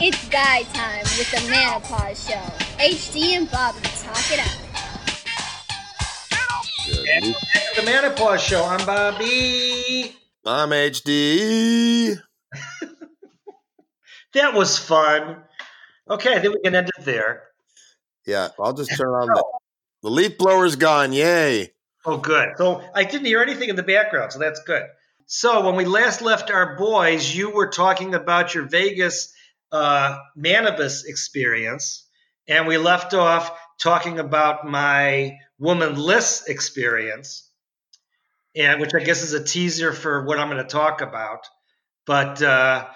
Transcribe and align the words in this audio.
It's 0.00 0.28
guy 0.28 0.64
time 0.74 1.02
with 1.02 1.30
the 1.30 1.36
Manopause 1.48 2.28
Show. 2.28 2.34
HD 2.82 3.36
and 3.36 3.48
Bobby 3.50 3.78
talk 3.80 4.32
it 4.32 4.40
out. 4.40 4.58
The 7.76 7.82
Manopause 7.82 8.40
Show. 8.40 8.64
I'm 8.64 8.84
Bobby. 8.84 10.16
I'm 10.44 10.70
HD. 10.70 12.16
That 14.34 14.52
was 14.52 14.76
fun. 14.76 15.44
Okay, 16.10 16.34
I 16.34 16.40
think 16.40 16.54
we 16.54 16.60
can 16.64 16.74
end 16.74 16.90
it 16.98 17.04
there. 17.04 17.44
Yeah, 18.26 18.48
I'll 18.58 18.72
just 18.72 18.96
turn 18.96 19.10
on 19.10 19.28
the, 19.28 19.44
the 20.02 20.10
leaf 20.10 20.36
blower's 20.38 20.74
gone. 20.74 21.12
Yay. 21.12 21.72
Oh, 22.04 22.16
good. 22.16 22.48
So 22.56 22.82
I 22.96 23.04
didn't 23.04 23.26
hear 23.26 23.40
anything 23.40 23.68
in 23.68 23.76
the 23.76 23.84
background, 23.84 24.32
so 24.32 24.40
that's 24.40 24.60
good. 24.64 24.82
So 25.26 25.64
when 25.64 25.76
we 25.76 25.84
last 25.84 26.20
left 26.20 26.50
our 26.50 26.76
boys, 26.76 27.32
you 27.32 27.50
were 27.50 27.68
talking 27.68 28.16
about 28.16 28.56
your 28.56 28.64
Vegas 28.64 29.32
uh, 29.74 30.18
Manibus 30.38 31.04
experience, 31.04 32.06
and 32.46 32.68
we 32.68 32.78
left 32.78 33.12
off 33.12 33.50
talking 33.80 34.20
about 34.20 34.64
my 34.64 35.38
woman 35.58 35.96
Liss 35.96 36.44
experience, 36.46 37.50
and 38.54 38.80
which 38.80 38.94
I 38.94 39.00
guess 39.00 39.22
is 39.22 39.32
a 39.32 39.42
teaser 39.42 39.92
for 39.92 40.24
what 40.24 40.38
I'm 40.38 40.48
going 40.48 40.62
to 40.62 40.68
talk 40.68 41.00
about. 41.00 41.48
But 42.06 42.40
uh, 42.40 42.86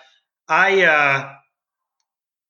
I, 0.47 0.83
uh, 0.85 1.33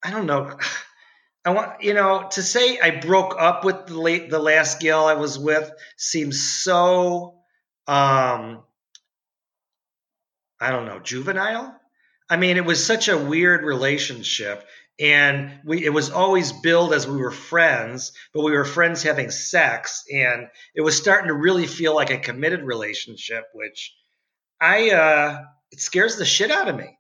I 0.03 0.11
don't 0.11 0.27
know. 0.27 0.57
I 1.45 1.51
want 1.51 1.83
you 1.83 1.95
know 1.95 2.29
to 2.33 2.43
say 2.43 2.79
I 2.79 2.91
broke 2.91 3.35
up 3.39 3.65
with 3.65 3.87
the 3.87 3.99
late 3.99 4.29
the 4.29 4.39
last 4.39 4.81
gal 4.81 5.07
I 5.07 5.15
was 5.15 5.39
with 5.39 5.71
seems 5.97 6.43
so 6.63 7.39
um 7.87 8.63
I 10.61 10.71
don't 10.71 10.85
know 10.85 10.99
juvenile. 10.99 11.75
I 12.31 12.37
mean, 12.37 12.57
it 12.57 12.65
was 12.65 12.85
such 12.85 13.09
a 13.09 13.19
weird 13.19 13.65
relationship, 13.65 14.67
and 15.01 15.61
we 15.65 15.85
it 15.85 15.93
was 15.93 16.11
always 16.11 16.53
billed 16.53 16.93
as 16.93 17.07
we 17.07 17.17
were 17.17 17.31
friends, 17.31 18.13
but 18.35 18.45
we 18.45 18.53
were 18.53 18.65
friends 18.65 19.03
having 19.03 19.31
sex, 19.31 20.05
and 20.13 20.49
it 20.75 20.83
was 20.83 20.97
starting 20.97 21.29
to 21.29 21.35
really 21.35 21.67
feel 21.67 21.95
like 21.95 22.11
a 22.11 22.19
committed 22.19 22.63
relationship, 22.63 23.45
which 23.55 23.95
I 24.61 24.91
uh 24.91 25.43
it 25.71 25.81
scares 25.81 26.17
the 26.17 26.25
shit 26.25 26.51
out 26.51 26.69
of 26.69 26.77
me 26.77 26.99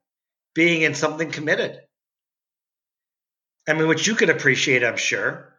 being 0.54 0.82
in 0.82 0.94
something 0.94 1.30
committed. 1.30 1.78
I 3.68 3.74
mean, 3.74 3.88
which 3.88 4.06
you 4.06 4.14
could 4.14 4.30
appreciate, 4.30 4.82
I'm 4.82 4.96
sure. 4.96 5.54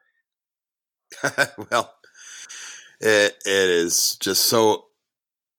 well, 1.72 1.94
it, 3.00 3.36
it 3.46 3.70
is 3.70 4.18
just 4.20 4.46
so 4.46 4.86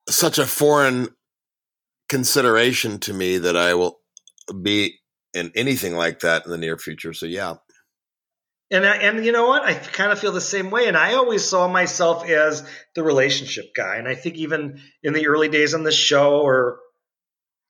such 0.08 0.38
a 0.38 0.46
foreign 0.46 1.08
consideration 2.08 2.98
to 2.98 3.12
me 3.12 3.38
that 3.38 3.56
I 3.56 3.74
will 3.74 3.99
be 4.54 4.98
in 5.34 5.52
anything 5.54 5.94
like 5.94 6.20
that 6.20 6.44
in 6.44 6.50
the 6.50 6.58
near 6.58 6.78
future. 6.78 7.12
So 7.12 7.26
yeah. 7.26 7.54
And 8.72 8.86
I, 8.86 8.96
and 8.96 9.24
you 9.24 9.32
know 9.32 9.48
what? 9.48 9.64
I 9.64 9.74
kind 9.74 10.12
of 10.12 10.20
feel 10.20 10.32
the 10.32 10.40
same 10.40 10.70
way. 10.70 10.86
And 10.86 10.96
I 10.96 11.14
always 11.14 11.44
saw 11.44 11.66
myself 11.66 12.28
as 12.28 12.68
the 12.94 13.02
relationship 13.02 13.74
guy. 13.74 13.96
And 13.96 14.06
I 14.06 14.14
think 14.14 14.36
even 14.36 14.80
in 15.02 15.12
the 15.12 15.26
early 15.26 15.48
days 15.48 15.74
on 15.74 15.82
the 15.82 15.90
show, 15.90 16.40
or 16.40 16.78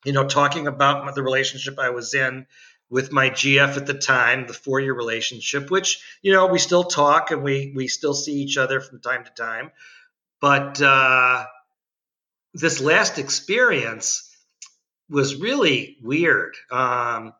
you 0.05 0.13
know, 0.13 0.27
talking 0.27 0.67
about 0.67 1.15
the 1.15 1.23
relationship 1.23 1.79
I 1.79 1.91
was 1.91 2.13
in 2.15 2.47
with 2.91 3.13
my 3.13 3.31
GF 3.31 3.77
at 3.77 3.87
the 3.87 3.95
time, 3.95 4.47
the 4.47 4.53
four 4.53 4.81
year 4.81 4.95
relationship, 4.95 5.71
which 5.71 6.03
you 6.23 6.33
know 6.33 6.49
we 6.49 6.59
still 6.59 6.85
talk 6.85 7.31
and 7.31 7.43
we 7.43 7.73
we 7.75 7.89
still 7.89 8.15
see 8.15 8.43
each 8.43 8.59
other 8.59 8.81
from 8.81 9.01
time 9.01 9.25
to 9.25 9.31
time. 9.31 9.71
But 10.41 10.83
uh, 10.83 11.47
this 12.53 12.81
last 12.81 13.19
experience 13.19 14.30
was 15.11 15.37
really 15.37 15.99
weird. 16.03 16.55
Um, 16.71 17.33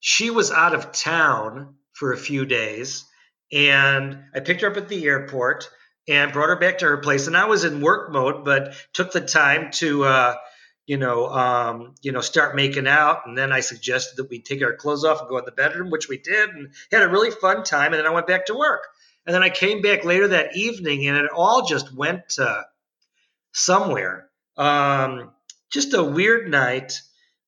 she 0.00 0.30
was 0.30 0.50
out 0.50 0.74
of 0.74 0.92
town 0.92 1.76
for 1.92 2.12
a 2.12 2.18
few 2.18 2.44
days, 2.44 3.04
and 3.52 4.18
I 4.34 4.40
picked 4.40 4.60
her 4.60 4.70
up 4.70 4.76
at 4.76 4.88
the 4.88 5.04
airport 5.04 5.68
and 6.06 6.32
brought 6.32 6.50
her 6.50 6.58
back 6.58 6.78
to 6.78 6.86
her 6.86 6.98
place. 6.98 7.26
And 7.26 7.36
I 7.36 7.46
was 7.46 7.64
in 7.64 7.80
work 7.80 8.12
mode, 8.12 8.44
but 8.44 8.74
took 8.92 9.12
the 9.12 9.22
time 9.22 9.70
to, 9.72 10.04
uh, 10.04 10.34
you 10.86 10.98
know, 10.98 11.28
um, 11.28 11.94
you 12.02 12.12
know, 12.12 12.20
start 12.20 12.54
making 12.54 12.86
out. 12.86 13.22
And 13.26 13.38
then 13.38 13.52
I 13.52 13.60
suggested 13.60 14.16
that 14.16 14.28
we 14.28 14.42
take 14.42 14.62
our 14.62 14.76
clothes 14.76 15.04
off 15.04 15.20
and 15.20 15.30
go 15.30 15.38
in 15.38 15.46
the 15.46 15.52
bedroom, 15.52 15.90
which 15.90 16.08
we 16.08 16.18
did, 16.18 16.50
and 16.50 16.74
had 16.92 17.02
a 17.02 17.08
really 17.08 17.30
fun 17.30 17.64
time. 17.64 17.92
And 17.92 18.00
then 18.00 18.06
I 18.06 18.14
went 18.14 18.26
back 18.26 18.46
to 18.46 18.54
work. 18.54 18.82
And 19.26 19.34
then 19.34 19.42
I 19.42 19.48
came 19.48 19.80
back 19.80 20.04
later 20.04 20.28
that 20.28 20.54
evening, 20.54 21.08
and 21.08 21.16
it 21.16 21.30
all 21.34 21.64
just 21.64 21.94
went 21.94 22.38
somewhere. 23.52 24.28
Um, 24.58 25.32
just 25.72 25.94
a 25.94 26.04
weird 26.04 26.50
night. 26.50 27.00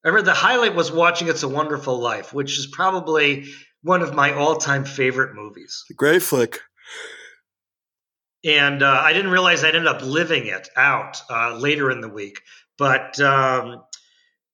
I 0.06 0.10
remember 0.10 0.26
the 0.26 0.34
highlight 0.34 0.76
was 0.76 0.92
watching 0.92 1.26
It's 1.26 1.42
a 1.42 1.48
Wonderful 1.48 1.98
Life, 1.98 2.32
which 2.32 2.60
is 2.60 2.68
probably 2.68 3.46
one 3.82 4.02
of 4.02 4.14
my 4.14 4.34
all-time 4.34 4.84
favorite 4.84 5.34
movies. 5.34 5.82
The 5.88 5.94
Great 5.94 6.22
flick. 6.22 6.60
And 8.44 8.84
uh, 8.84 9.00
I 9.02 9.12
didn't 9.12 9.32
realize 9.32 9.64
I'd 9.64 9.74
end 9.74 9.88
up 9.88 10.02
living 10.02 10.46
it 10.46 10.68
out 10.76 11.20
uh, 11.28 11.56
later 11.56 11.90
in 11.90 12.02
the 12.02 12.08
week. 12.08 12.40
But 12.78 13.18
um, 13.18 13.82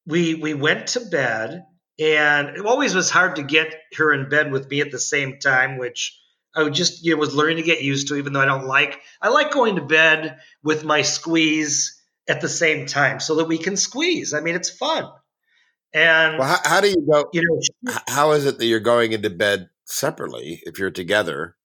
we 0.07 0.37
we 0.37 0.55
went 0.55 0.87
to 0.89 1.01
bed, 1.01 1.67
and 1.99 2.49
it 2.57 2.65
always 2.65 2.95
was 2.95 3.11
hard 3.11 3.37
to 3.37 3.43
get 3.43 3.75
her 3.99 4.11
in 4.11 4.31
bed 4.31 4.53
with 4.53 4.71
me 4.71 4.81
at 4.81 4.91
the 4.91 4.99
same 4.99 5.39
time, 5.39 5.77
which 5.77 6.19
I 6.57 6.63
would 6.63 6.73
just 6.73 7.05
you 7.05 7.13
know 7.13 7.21
was 7.21 7.35
learning 7.35 7.59
to 7.59 7.63
get 7.63 7.83
used 7.83 8.09
to. 8.09 8.17
Even 8.17 8.33
though 8.33 8.41
I 8.41 8.47
don't 8.47 8.65
like, 8.65 9.01
I 9.21 9.29
like 9.29 9.51
going 9.51 9.77
to 9.77 9.83
bed 9.83 10.39
with 10.63 10.83
my 10.83 11.03
squeeze 11.03 12.03
at 12.27 12.41
the 12.41 12.49
same 12.49 12.87
time 12.87 13.21
so 13.21 13.35
that 13.35 13.49
we 13.49 13.59
can 13.59 13.77
squeeze. 13.77 14.33
I 14.33 14.41
mean, 14.41 14.55
it's 14.55 14.71
fun. 14.71 15.11
And 15.95 16.39
Well, 16.39 16.49
how, 16.49 16.59
how 16.65 16.81
do 16.81 16.89
you 16.89 17.07
go? 17.11 17.29
you 17.33 17.43
know, 17.43 17.93
How 18.09 18.33
is 18.33 18.47
it 18.47 18.59
that 18.59 18.67
you're 18.67 18.81
going 18.81 19.13
into 19.13 19.31
bed 19.31 19.69
separately 19.85 20.63
if 20.65 20.79
you're 20.79 20.91
together? 20.91 21.57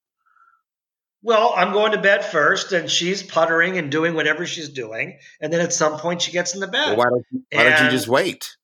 Well, 1.24 1.54
I'm 1.56 1.74
going 1.74 1.94
to 1.94 2.02
bed 2.02 2.24
first, 2.24 2.72
and 2.72 2.90
she's 2.90 3.24
puttering 3.24 3.78
and 3.78 3.92
doing 3.92 4.14
whatever 4.14 4.46
she's 4.46 4.70
doing, 4.70 5.18
and 5.42 5.52
then 5.52 5.62
at 5.62 5.74
some 5.74 5.98
point 5.98 6.22
she 6.22 6.32
gets 6.32 6.54
in 6.54 6.60
the 6.60 6.68
bed. 6.68 6.96
Well, 6.96 6.98
why 6.98 7.06
don't 7.06 7.26
you, 7.32 7.44
why 7.52 7.64
don't 7.64 7.86
you 7.86 7.92
just 7.92 8.08
wait? 8.08 8.56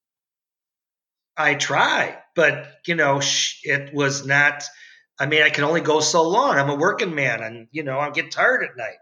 I 1.36 1.56
try, 1.56 2.18
but 2.36 2.68
you 2.86 2.96
know, 2.96 3.22
it 3.64 3.94
was 3.94 4.26
not. 4.26 4.64
I 5.20 5.26
mean, 5.26 5.42
I 5.42 5.50
can 5.50 5.64
only 5.64 5.82
go 5.82 6.00
so 6.00 6.28
long. 6.28 6.58
I'm 6.58 6.70
a 6.70 6.76
working 6.76 7.16
man, 7.16 7.42
and 7.42 7.68
you 7.72 7.84
know, 7.84 8.00
I 8.00 8.12
get 8.12 8.32
tired 8.32 8.64
at 8.64 8.78
night. 8.78 8.98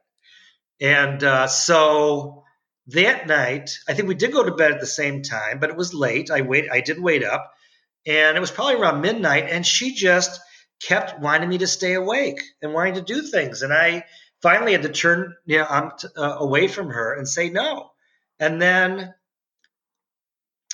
And 0.79 1.23
uh, 1.23 1.47
so 1.47 2.45
that 2.87 3.27
night, 3.27 3.77
I 3.87 3.93
think 3.93 4.07
we 4.07 4.15
did 4.15 4.31
go 4.31 4.43
to 4.43 4.55
bed 4.55 4.71
at 4.71 4.79
the 4.79 4.87
same 4.87 5.21
time, 5.21 5.59
but 5.59 5.69
it 5.69 5.77
was 5.77 5.93
late. 5.93 6.31
I 6.31 6.41
wait. 6.41 6.69
I 6.71 6.81
did 6.81 6.99
wait 6.99 7.23
up, 7.23 7.53
and 8.05 8.35
it 8.35 8.39
was 8.39 8.51
probably 8.51 8.75
around 8.75 9.01
midnight, 9.01 9.49
and 9.49 9.65
she 9.65 9.93
just 9.93 10.39
kept 10.81 11.19
wanting 11.19 11.49
me 11.49 11.59
to 11.59 11.67
stay 11.67 11.93
awake 11.93 12.41
and 12.61 12.73
wanting 12.73 12.95
to 12.95 13.01
do 13.01 13.21
things, 13.21 13.61
and 13.61 13.71
I 13.71 14.05
finally 14.41 14.71
had 14.71 14.81
to 14.83 14.89
turn 14.89 15.35
you 15.45 15.59
know 15.59 15.91
t- 15.97 16.07
uh, 16.17 16.37
away 16.39 16.67
from 16.67 16.89
her 16.89 17.13
and 17.13 17.27
say 17.27 17.49
no, 17.49 17.91
and 18.39 18.61
then 18.61 19.13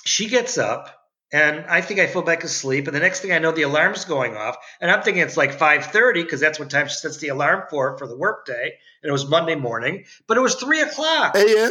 she 0.04 0.28
gets 0.28 0.56
up 0.56 0.97
and 1.32 1.66
I 1.66 1.80
think 1.80 2.00
I 2.00 2.06
fell 2.06 2.22
back 2.22 2.42
asleep. 2.44 2.86
And 2.86 2.96
the 2.96 3.00
next 3.00 3.20
thing 3.20 3.32
I 3.32 3.38
know, 3.38 3.52
the 3.52 3.62
alarm's 3.62 4.04
going 4.04 4.36
off, 4.36 4.56
and 4.80 4.90
I'm 4.90 5.02
thinking 5.02 5.22
it's 5.22 5.36
like 5.36 5.58
5:30 5.58 6.22
because 6.22 6.40
that's 6.40 6.58
what 6.58 6.70
time 6.70 6.88
she 6.88 6.94
sets 6.94 7.18
the 7.18 7.28
alarm 7.28 7.64
for 7.70 7.96
for 7.98 8.06
the 8.06 8.16
workday. 8.16 8.72
And 9.02 9.08
it 9.08 9.12
was 9.12 9.26
Monday 9.28 9.54
morning, 9.54 10.04
but 10.26 10.36
it 10.36 10.40
was 10.40 10.54
three 10.56 10.80
o'clock. 10.80 11.36
AM? 11.36 11.70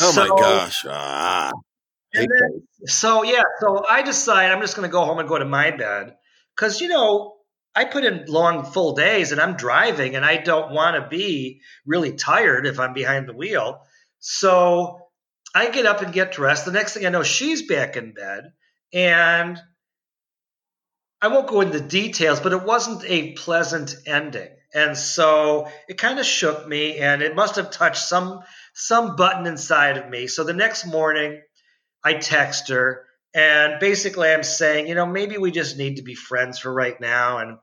Oh 0.00 0.12
my 0.16 0.28
gosh! 0.40 0.84
Ah, 0.88 1.50
And 2.14 2.26
then- 2.28 2.66
So 2.86 3.22
yeah, 3.24 3.42
so 3.60 3.84
I 3.88 4.02
decide 4.02 4.50
I'm 4.50 4.60
just 4.60 4.76
going 4.76 4.88
to 4.88 4.92
go 4.92 5.04
home 5.04 5.18
and 5.18 5.28
go 5.28 5.38
to 5.38 5.44
my 5.44 5.70
bed 5.72 6.14
because 6.54 6.80
you 6.80 6.88
know 6.88 7.36
I 7.74 7.86
put 7.86 8.04
in 8.04 8.24
long 8.28 8.64
full 8.64 8.94
days 8.94 9.32
and 9.32 9.40
I'm 9.40 9.56
driving 9.56 10.14
and 10.14 10.24
I 10.24 10.36
don't 10.36 10.70
want 10.72 10.94
to 11.02 11.08
be 11.08 11.60
really 11.84 12.12
tired 12.12 12.66
if 12.66 12.78
I'm 12.78 12.92
behind 12.92 13.28
the 13.28 13.32
wheel. 13.34 13.80
So 14.20 15.00
I 15.54 15.70
get 15.70 15.86
up 15.86 16.02
and 16.02 16.12
get 16.12 16.32
dressed. 16.32 16.64
The 16.66 16.72
next 16.72 16.94
thing 16.94 17.04
I 17.04 17.08
know, 17.10 17.22
she's 17.24 17.62
back 17.66 17.96
in 17.96 18.12
bed 18.14 18.52
and 18.94 19.60
I 21.20 21.28
won't 21.28 21.48
go 21.48 21.60
into 21.60 21.80
details, 21.80 22.40
but 22.40 22.52
it 22.52 22.62
wasn't 22.62 23.04
a 23.06 23.32
pleasant 23.32 23.96
ending. 24.06 24.48
And 24.72 24.96
so 24.96 25.68
it 25.88 25.98
kind 25.98 26.18
of 26.18 26.26
shook 26.26 26.66
me 26.66 26.98
and 26.98 27.22
it 27.22 27.36
must 27.36 27.56
have 27.56 27.70
touched 27.70 28.02
some 28.02 28.40
some 28.74 29.16
button 29.16 29.46
inside 29.46 29.96
of 29.98 30.08
me. 30.08 30.26
So 30.26 30.44
the 30.44 30.52
next 30.52 30.86
morning 30.86 31.40
I 32.04 32.14
text 32.14 32.68
her 32.70 33.06
and 33.34 33.80
basically 33.80 34.30
I'm 34.30 34.42
saying, 34.42 34.88
you 34.88 34.94
know, 34.94 35.06
maybe 35.06 35.38
we 35.38 35.50
just 35.50 35.76
need 35.76 35.96
to 35.96 36.02
be 36.02 36.14
friends 36.14 36.58
for 36.58 36.72
right 36.72 37.00
now. 37.00 37.38
And 37.38 37.58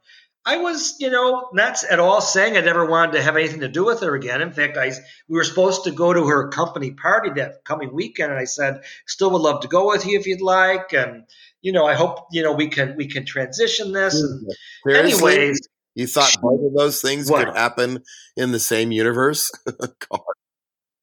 I 0.45 0.57
was, 0.57 0.95
you 0.99 1.11
know, 1.11 1.49
not 1.53 1.83
at 1.83 1.99
all 1.99 2.19
saying 2.19 2.57
I 2.57 2.61
never 2.61 2.85
wanted 2.85 3.13
to 3.13 3.21
have 3.21 3.37
anything 3.37 3.59
to 3.59 3.67
do 3.67 3.85
with 3.85 4.01
her 4.01 4.15
again. 4.15 4.41
In 4.41 4.51
fact, 4.51 4.75
I 4.75 4.91
we 5.27 5.37
were 5.37 5.43
supposed 5.43 5.83
to 5.83 5.91
go 5.91 6.11
to 6.11 6.25
her 6.25 6.47
company 6.49 6.91
party 6.91 7.29
that 7.35 7.63
coming 7.63 7.93
weekend, 7.93 8.31
and 8.31 8.39
I 8.39 8.45
said, 8.45 8.81
still 9.05 9.31
would 9.31 9.41
love 9.41 9.61
to 9.61 9.67
go 9.67 9.87
with 9.87 10.05
you 10.05 10.19
if 10.19 10.25
you'd 10.25 10.41
like. 10.41 10.93
And 10.93 11.25
you 11.61 11.71
know, 11.71 11.85
I 11.85 11.93
hope 11.93 12.25
you 12.31 12.41
know 12.41 12.53
we 12.53 12.69
can 12.69 12.95
we 12.95 13.07
can 13.07 13.25
transition 13.25 13.91
this. 13.91 14.19
Hmm. 14.19 14.47
And 14.85 14.95
seriously, 14.95 15.33
anyways, 15.33 15.67
you 15.93 16.07
thought 16.07 16.35
both 16.41 16.65
of 16.65 16.73
those 16.73 17.01
things 17.01 17.29
What? 17.29 17.45
could 17.45 17.55
happen 17.55 18.03
in 18.35 18.51
the 18.51 18.59
same 18.59 18.91
universe? 18.91 19.51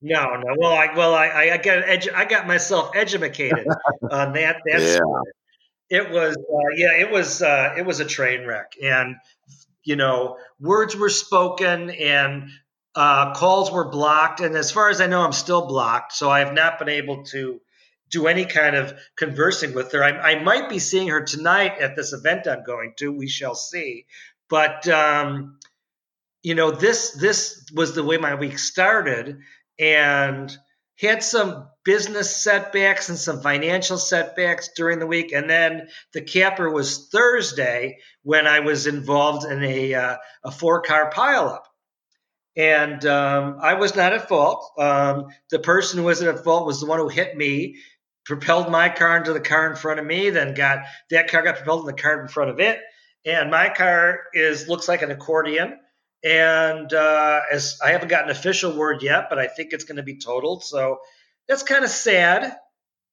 No, 0.00 0.36
no. 0.36 0.54
Well, 0.56 0.72
I 0.72 0.94
well 0.94 1.12
I 1.12 1.50
I 1.54 1.56
got 1.56 1.84
edu- 1.84 2.14
I 2.14 2.24
got 2.24 2.46
myself 2.46 2.92
educated 2.94 3.66
on 4.12 4.32
that. 4.34 4.58
That's 4.64 4.94
Yeah. 4.94 5.00
It 5.90 6.10
was, 6.10 6.36
uh, 6.36 6.74
yeah, 6.76 7.00
it 7.00 7.10
was, 7.10 7.42
uh, 7.42 7.74
it 7.78 7.86
was 7.86 8.00
a 8.00 8.04
train 8.04 8.46
wreck, 8.46 8.72
and 8.82 9.16
you 9.88 9.96
know, 9.96 10.36
words 10.60 10.94
were 10.94 11.08
spoken 11.08 11.88
and 11.88 12.50
uh, 12.94 13.32
calls 13.32 13.72
were 13.72 13.88
blocked. 13.88 14.40
And 14.40 14.54
as 14.54 14.70
far 14.70 14.90
as 14.90 15.00
I 15.00 15.06
know, 15.06 15.22
I'm 15.22 15.32
still 15.32 15.66
blocked, 15.66 16.12
so 16.12 16.30
I 16.30 16.40
have 16.40 16.52
not 16.52 16.78
been 16.78 16.90
able 16.90 17.24
to 17.26 17.60
do 18.10 18.26
any 18.26 18.44
kind 18.44 18.76
of 18.76 18.92
conversing 19.16 19.74
with 19.74 19.92
her. 19.92 20.04
I, 20.04 20.10
I 20.10 20.42
might 20.42 20.68
be 20.68 20.78
seeing 20.78 21.08
her 21.08 21.22
tonight 21.22 21.78
at 21.80 21.96
this 21.96 22.12
event 22.12 22.46
I'm 22.46 22.64
going 22.64 22.94
to. 22.98 23.10
We 23.12 23.28
shall 23.28 23.54
see. 23.54 24.04
But 24.50 24.86
um, 24.88 25.58
you 26.42 26.54
know, 26.54 26.70
this 26.70 27.12
this 27.12 27.64
was 27.74 27.94
the 27.94 28.04
way 28.04 28.18
my 28.18 28.34
week 28.34 28.58
started, 28.58 29.38
and 29.78 30.54
had 31.00 31.22
some 31.22 31.68
business 31.84 32.36
setbacks 32.36 33.08
and 33.08 33.18
some 33.18 33.40
financial 33.40 33.98
setbacks 33.98 34.70
during 34.76 34.98
the 34.98 35.06
week. 35.06 35.32
And 35.32 35.48
then 35.48 35.88
the 36.12 36.22
capper 36.22 36.70
was 36.70 37.08
Thursday 37.08 37.98
when 38.22 38.46
I 38.46 38.60
was 38.60 38.86
involved 38.86 39.50
in 39.50 39.62
a, 39.62 39.94
uh, 39.94 40.16
a 40.44 40.50
four 40.50 40.82
car 40.82 41.10
pileup. 41.10 41.62
And 42.56 43.06
um, 43.06 43.58
I 43.62 43.74
was 43.74 43.94
not 43.94 44.12
at 44.12 44.28
fault. 44.28 44.68
Um, 44.78 45.28
the 45.50 45.60
person 45.60 45.98
who 45.98 46.04
wasn't 46.04 46.36
at 46.36 46.42
fault 46.42 46.66
was 46.66 46.80
the 46.80 46.86
one 46.86 46.98
who 46.98 47.08
hit 47.08 47.36
me, 47.36 47.76
propelled 48.24 48.70
my 48.70 48.88
car 48.88 49.16
into 49.16 49.32
the 49.32 49.40
car 49.40 49.70
in 49.70 49.76
front 49.76 50.00
of 50.00 50.06
me, 50.06 50.30
then 50.30 50.54
got 50.54 50.80
that 51.10 51.30
car 51.30 51.42
got 51.42 51.56
propelled 51.56 51.88
in 51.88 51.94
the 51.94 52.02
car 52.02 52.20
in 52.20 52.28
front 52.28 52.50
of 52.50 52.58
it. 52.58 52.80
And 53.24 53.50
my 53.50 53.68
car 53.68 54.22
is 54.34 54.68
looks 54.68 54.88
like 54.88 55.02
an 55.02 55.12
accordion 55.12 55.78
and 56.24 56.92
uh, 56.92 57.40
as 57.52 57.78
I 57.84 57.92
haven't 57.92 58.08
gotten 58.08 58.30
official 58.30 58.76
word 58.76 59.02
yet, 59.02 59.26
but 59.30 59.38
I 59.38 59.46
think 59.46 59.72
it's 59.72 59.84
going 59.84 59.96
to 59.96 60.02
be 60.02 60.18
totaled. 60.18 60.64
So 60.64 60.98
that's 61.46 61.62
kind 61.62 61.84
of 61.84 61.90
sad. 61.90 62.56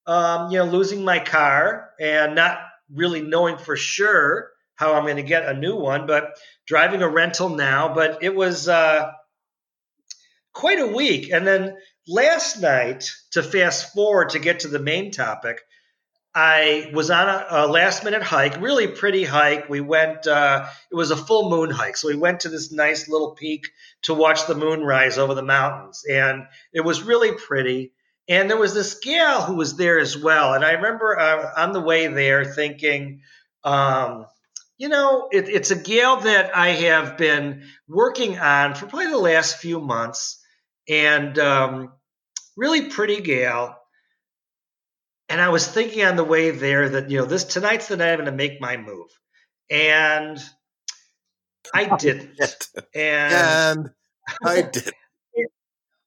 Um, 0.08 0.52
you 0.52 0.60
know, 0.60 0.66
losing 0.66 1.04
my 1.04 1.20
car 1.20 1.90
and 2.00 2.36
not 2.36 2.60
really 2.94 3.22
knowing 3.22 3.58
for 3.58 3.76
sure 3.76 4.52
how 4.76 4.94
I'm 4.94 5.04
going 5.04 5.16
to 5.16 5.24
get 5.24 5.48
a 5.48 5.54
new 5.54 5.76
one, 5.76 6.06
but 6.06 6.38
driving 6.68 7.02
a 7.02 7.10
rental 7.10 7.50
now. 7.50 7.94
But 7.94 8.22
it 8.22 8.36
was 8.36 8.68
uh, 8.68 9.12
quite 10.54 10.80
a 10.80 10.88
week. 10.88 11.32
And 11.32 11.46
then 11.48 11.78
last 12.08 12.62
night, 12.62 13.10
to 13.32 13.42
fast 13.42 13.94
forward 13.94 14.30
to 14.30 14.40
get 14.40 14.62
to 14.62 14.68
the 14.68 14.80
main 14.80 15.12
topic, 15.12 15.62
I 16.38 16.92
was 16.94 17.10
on 17.10 17.30
a, 17.30 17.46
a, 17.50 17.68
last 17.68 18.04
minute 18.04 18.22
hike, 18.22 18.60
really 18.60 18.88
pretty 18.88 19.24
hike. 19.24 19.70
We 19.70 19.80
went, 19.80 20.28
uh, 20.28 20.68
it 20.92 20.96
was 20.96 21.12
a 21.12 21.16
full 21.16 21.50
moon 21.50 21.70
hike. 21.70 21.96
So 21.96 22.10
we 22.10 22.18
went 22.18 22.42
to 22.42 22.50
this 22.50 22.74
nice 22.74 23.08
little 23.08 23.32
peak 23.32 23.70
to 24.02 24.14
watch 24.14 24.46
the 24.46 24.54
moon 24.54 24.82
rise 24.82 25.18
over 25.18 25.34
the 25.34 25.42
mountains. 25.42 26.04
And 26.12 26.44
it 26.74 26.82
was 26.82 27.04
really 27.04 27.32
pretty. 27.32 27.94
And 28.28 28.50
there 28.50 28.58
was 28.58 28.74
this 28.74 29.00
gal 29.00 29.44
who 29.44 29.56
was 29.56 29.78
there 29.78 29.98
as 29.98 30.18
well. 30.18 30.54
And 30.54 30.66
I 30.66 30.74
remember 30.74 31.18
uh, 31.18 31.52
on 31.56 31.72
the 31.72 31.80
way 31.80 32.08
there 32.08 32.44
thinking, 32.44 33.22
um, 33.64 34.26
you 34.78 34.90
know, 34.90 35.30
it, 35.32 35.48
it's 35.48 35.72
a 35.72 35.78
gal 35.78 36.18
that 36.18 36.54
I 36.54 36.70
have 36.70 37.18
been 37.18 37.64
working 37.88 38.38
on 38.38 38.76
for 38.76 38.88
probably 38.88 39.08
the 39.08 39.18
last 39.18 39.60
few 39.60 39.80
months. 39.80 40.44
And 40.90 41.40
um, 41.40 41.94
really 42.58 42.90
pretty 42.90 43.22
gal 43.22 43.80
and 45.30 45.42
I 45.42 45.50
was 45.50 45.68
thinking 45.68 46.04
on 46.06 46.16
the 46.16 46.24
way 46.24 46.52
there 46.52 46.90
that 46.90 47.10
you 47.10 47.20
know 47.20 47.26
this 47.26 47.44
tonight's 47.44 47.88
the 47.88 47.98
night 47.98 48.12
I'm 48.12 48.18
going 48.18 48.26
to 48.26 48.32
make 48.32 48.62
my 48.62 48.78
move, 48.78 49.08
and 49.70 50.40
I 51.74 51.86
oh, 51.92 51.98
didn't. 51.98 52.40
and, 52.94 53.34
and 53.34 53.90
I 54.44 54.62
did. 54.72 54.92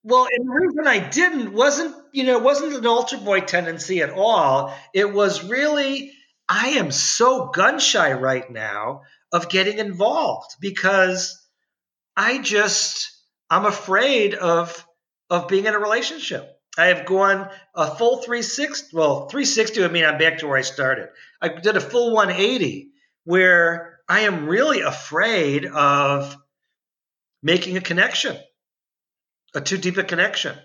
well, 0.03 0.29
and 0.31 0.49
the 0.49 0.53
reason 0.53 0.87
I 0.87 0.99
didn't 1.09 1.53
wasn't 1.53 1.95
you 2.13 2.25
know 2.25 2.39
it 2.39 2.43
wasn't 2.43 2.75
an 2.75 2.87
altar 2.87 3.19
boy 3.19 3.41
tendency 3.41 4.03
at 4.03 4.11
all. 4.11 4.75
It 4.95 5.13
was 5.13 5.45
really 5.45 6.13
I 6.49 6.69
am 6.71 6.91
so 6.91 7.49
gun 7.49 7.79
shy 7.79 8.13
right 8.13 8.49
now 8.51 9.03
of 9.33 9.51
getting 9.51 9.79
involved 9.79 10.57
because 10.61 11.39
I 12.17 12.39
just 12.39 13.11
I'm 13.51 13.67
afraid 13.67 14.35
of 14.35 14.87
of 15.31 15.49
being 15.49 15.67
in 15.67 15.75
a 15.75 15.79
relationship. 15.79 16.58
I 16.79 16.87
have 16.87 17.07
gone 17.07 17.51
a 17.75 17.93
full 17.97 18.19
360. 18.19 18.97
Well, 18.97 19.29
360 19.29 19.81
would 19.81 19.93
mean 19.93 20.05
I'm 20.05 20.17
back 20.17 20.39
to 20.39 20.47
where 20.47 20.57
I 20.57 20.63
started. 20.63 21.09
I 21.43 21.49
did 21.49 21.77
a 21.77 21.81
full 21.81 22.15
180 22.15 22.91
where 23.25 23.99
I 24.09 24.21
am 24.21 24.47
really 24.47 24.81
afraid 24.83 25.67
of 25.67 26.37
making 27.43 27.77
a 27.77 27.81
connection, 27.81 28.37
a 29.57 29.61
too 29.61 29.77
deep 29.77 29.97
a 29.97 30.05
connection. 30.05 30.57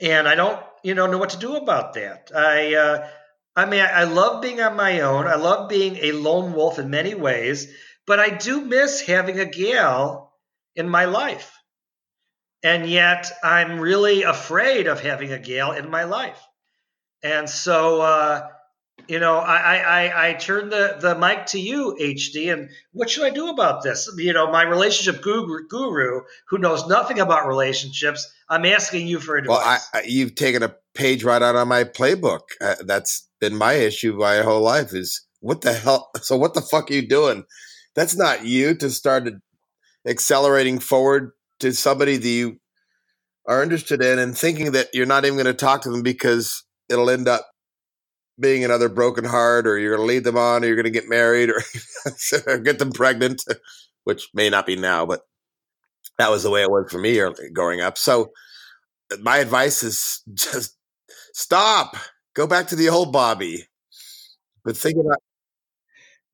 And 0.00 0.26
I 0.26 0.34
don't, 0.34 0.60
you 0.82 0.94
know, 0.96 1.06
know 1.06 1.18
what 1.18 1.30
to 1.30 1.38
do 1.38 1.54
about 1.54 1.94
that. 1.94 2.32
I, 2.34 2.74
uh, 2.74 3.08
I 3.54 3.66
mean, 3.66 3.80
I, 3.80 4.00
I 4.00 4.04
love 4.04 4.42
being 4.42 4.60
on 4.60 4.74
my 4.74 5.02
own. 5.02 5.28
I 5.28 5.36
love 5.36 5.68
being 5.68 5.96
a 5.96 6.12
lone 6.12 6.52
wolf 6.52 6.80
in 6.80 6.90
many 6.90 7.14
ways, 7.14 7.72
but 8.08 8.18
I 8.18 8.30
do 8.30 8.62
miss 8.62 9.02
having 9.02 9.38
a 9.38 9.44
gal 9.44 10.34
in 10.74 10.88
my 10.88 11.04
life 11.04 11.59
and 12.62 12.88
yet 12.88 13.30
I'm 13.42 13.80
really 13.80 14.22
afraid 14.22 14.86
of 14.86 15.00
having 15.00 15.32
a 15.32 15.38
gal 15.38 15.72
in 15.72 15.90
my 15.90 16.04
life. 16.04 16.40
And 17.22 17.48
so, 17.48 18.00
uh, 18.00 18.48
you 19.08 19.18
know, 19.18 19.38
I, 19.38 19.76
I, 19.76 20.28
I 20.28 20.32
turn 20.34 20.70
the, 20.70 20.96
the 21.00 21.18
mic 21.18 21.46
to 21.46 21.60
you, 21.60 21.96
HD, 22.00 22.52
and 22.52 22.70
what 22.92 23.10
should 23.10 23.24
I 23.24 23.30
do 23.30 23.48
about 23.48 23.82
this? 23.82 24.10
You 24.16 24.32
know, 24.32 24.50
my 24.50 24.62
relationship 24.62 25.22
guru, 25.22 25.66
guru 25.68 26.22
who 26.48 26.58
knows 26.58 26.86
nothing 26.86 27.18
about 27.18 27.48
relationships, 27.48 28.30
I'm 28.48 28.66
asking 28.66 29.06
you 29.06 29.20
for 29.20 29.36
advice. 29.36 29.58
Well, 29.58 29.66
I, 29.66 29.78
I, 29.98 30.02
you've 30.06 30.34
taken 30.34 30.62
a 30.62 30.74
page 30.94 31.24
right 31.24 31.42
out 31.42 31.56
of 31.56 31.66
my 31.68 31.84
playbook. 31.84 32.40
Uh, 32.60 32.76
that's 32.84 33.28
been 33.40 33.56
my 33.56 33.74
issue 33.74 34.14
my 34.14 34.42
whole 34.42 34.62
life 34.62 34.94
is 34.94 35.26
what 35.40 35.62
the 35.62 35.72
hell? 35.72 36.10
So 36.22 36.36
what 36.36 36.54
the 36.54 36.60
fuck 36.60 36.90
are 36.90 36.94
you 36.94 37.06
doing? 37.06 37.44
That's 37.94 38.16
not 38.16 38.44
you 38.44 38.74
to 38.76 38.90
start 38.90 39.28
accelerating 40.06 40.78
forward 40.78 41.32
to 41.60 41.72
somebody 41.72 42.16
that 42.16 42.28
you 42.28 42.58
are 43.46 43.62
interested 43.62 44.02
in 44.02 44.18
and 44.18 44.36
thinking 44.36 44.72
that 44.72 44.88
you're 44.92 45.06
not 45.06 45.24
even 45.24 45.36
going 45.36 45.46
to 45.46 45.54
talk 45.54 45.82
to 45.82 45.90
them 45.90 46.02
because 46.02 46.64
it'll 46.88 47.10
end 47.10 47.28
up 47.28 47.46
being 48.38 48.64
another 48.64 48.88
broken 48.88 49.24
heart 49.24 49.66
or 49.66 49.78
you're 49.78 49.96
going 49.96 50.06
to 50.06 50.12
lead 50.12 50.24
them 50.24 50.36
on 50.36 50.62
or 50.62 50.66
you're 50.66 50.76
going 50.76 50.84
to 50.84 50.90
get 50.90 51.08
married 51.08 51.50
or 51.50 51.62
get 52.62 52.78
them 52.78 52.92
pregnant, 52.92 53.42
which 54.04 54.28
may 54.34 54.48
not 54.48 54.66
be 54.66 54.76
now, 54.76 55.04
but 55.04 55.20
that 56.18 56.30
was 56.30 56.42
the 56.42 56.50
way 56.50 56.62
it 56.62 56.70
was 56.70 56.90
for 56.90 56.98
me 56.98 57.20
growing 57.52 57.80
up. 57.80 57.98
So 57.98 58.30
my 59.20 59.38
advice 59.38 59.82
is 59.82 60.22
just 60.34 60.76
stop, 61.32 61.96
go 62.34 62.46
back 62.46 62.68
to 62.68 62.76
the 62.76 62.88
old 62.88 63.12
Bobby. 63.12 63.64
But 64.64 64.76
think 64.76 64.98
about 64.98 65.18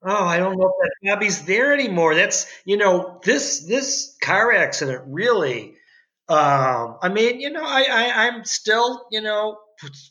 Oh, 0.03 0.25
I 0.25 0.39
don't 0.39 0.57
know 0.57 0.67
if 0.69 0.73
that 0.83 0.95
Bobby's 1.15 1.45
there 1.45 1.73
anymore. 1.73 2.15
That's 2.15 2.47
you 2.65 2.77
know 2.77 3.21
this 3.25 3.67
this 3.67 4.17
car 4.23 4.53
accident 4.53 5.05
really. 5.09 5.77
Um, 6.29 6.99
I 7.03 7.09
mean, 7.09 7.41
you 7.41 7.51
know, 7.51 7.65
I, 7.65 7.87
I 7.91 8.27
I'm 8.27 8.45
still 8.45 9.07
you 9.11 9.21
know 9.21 9.59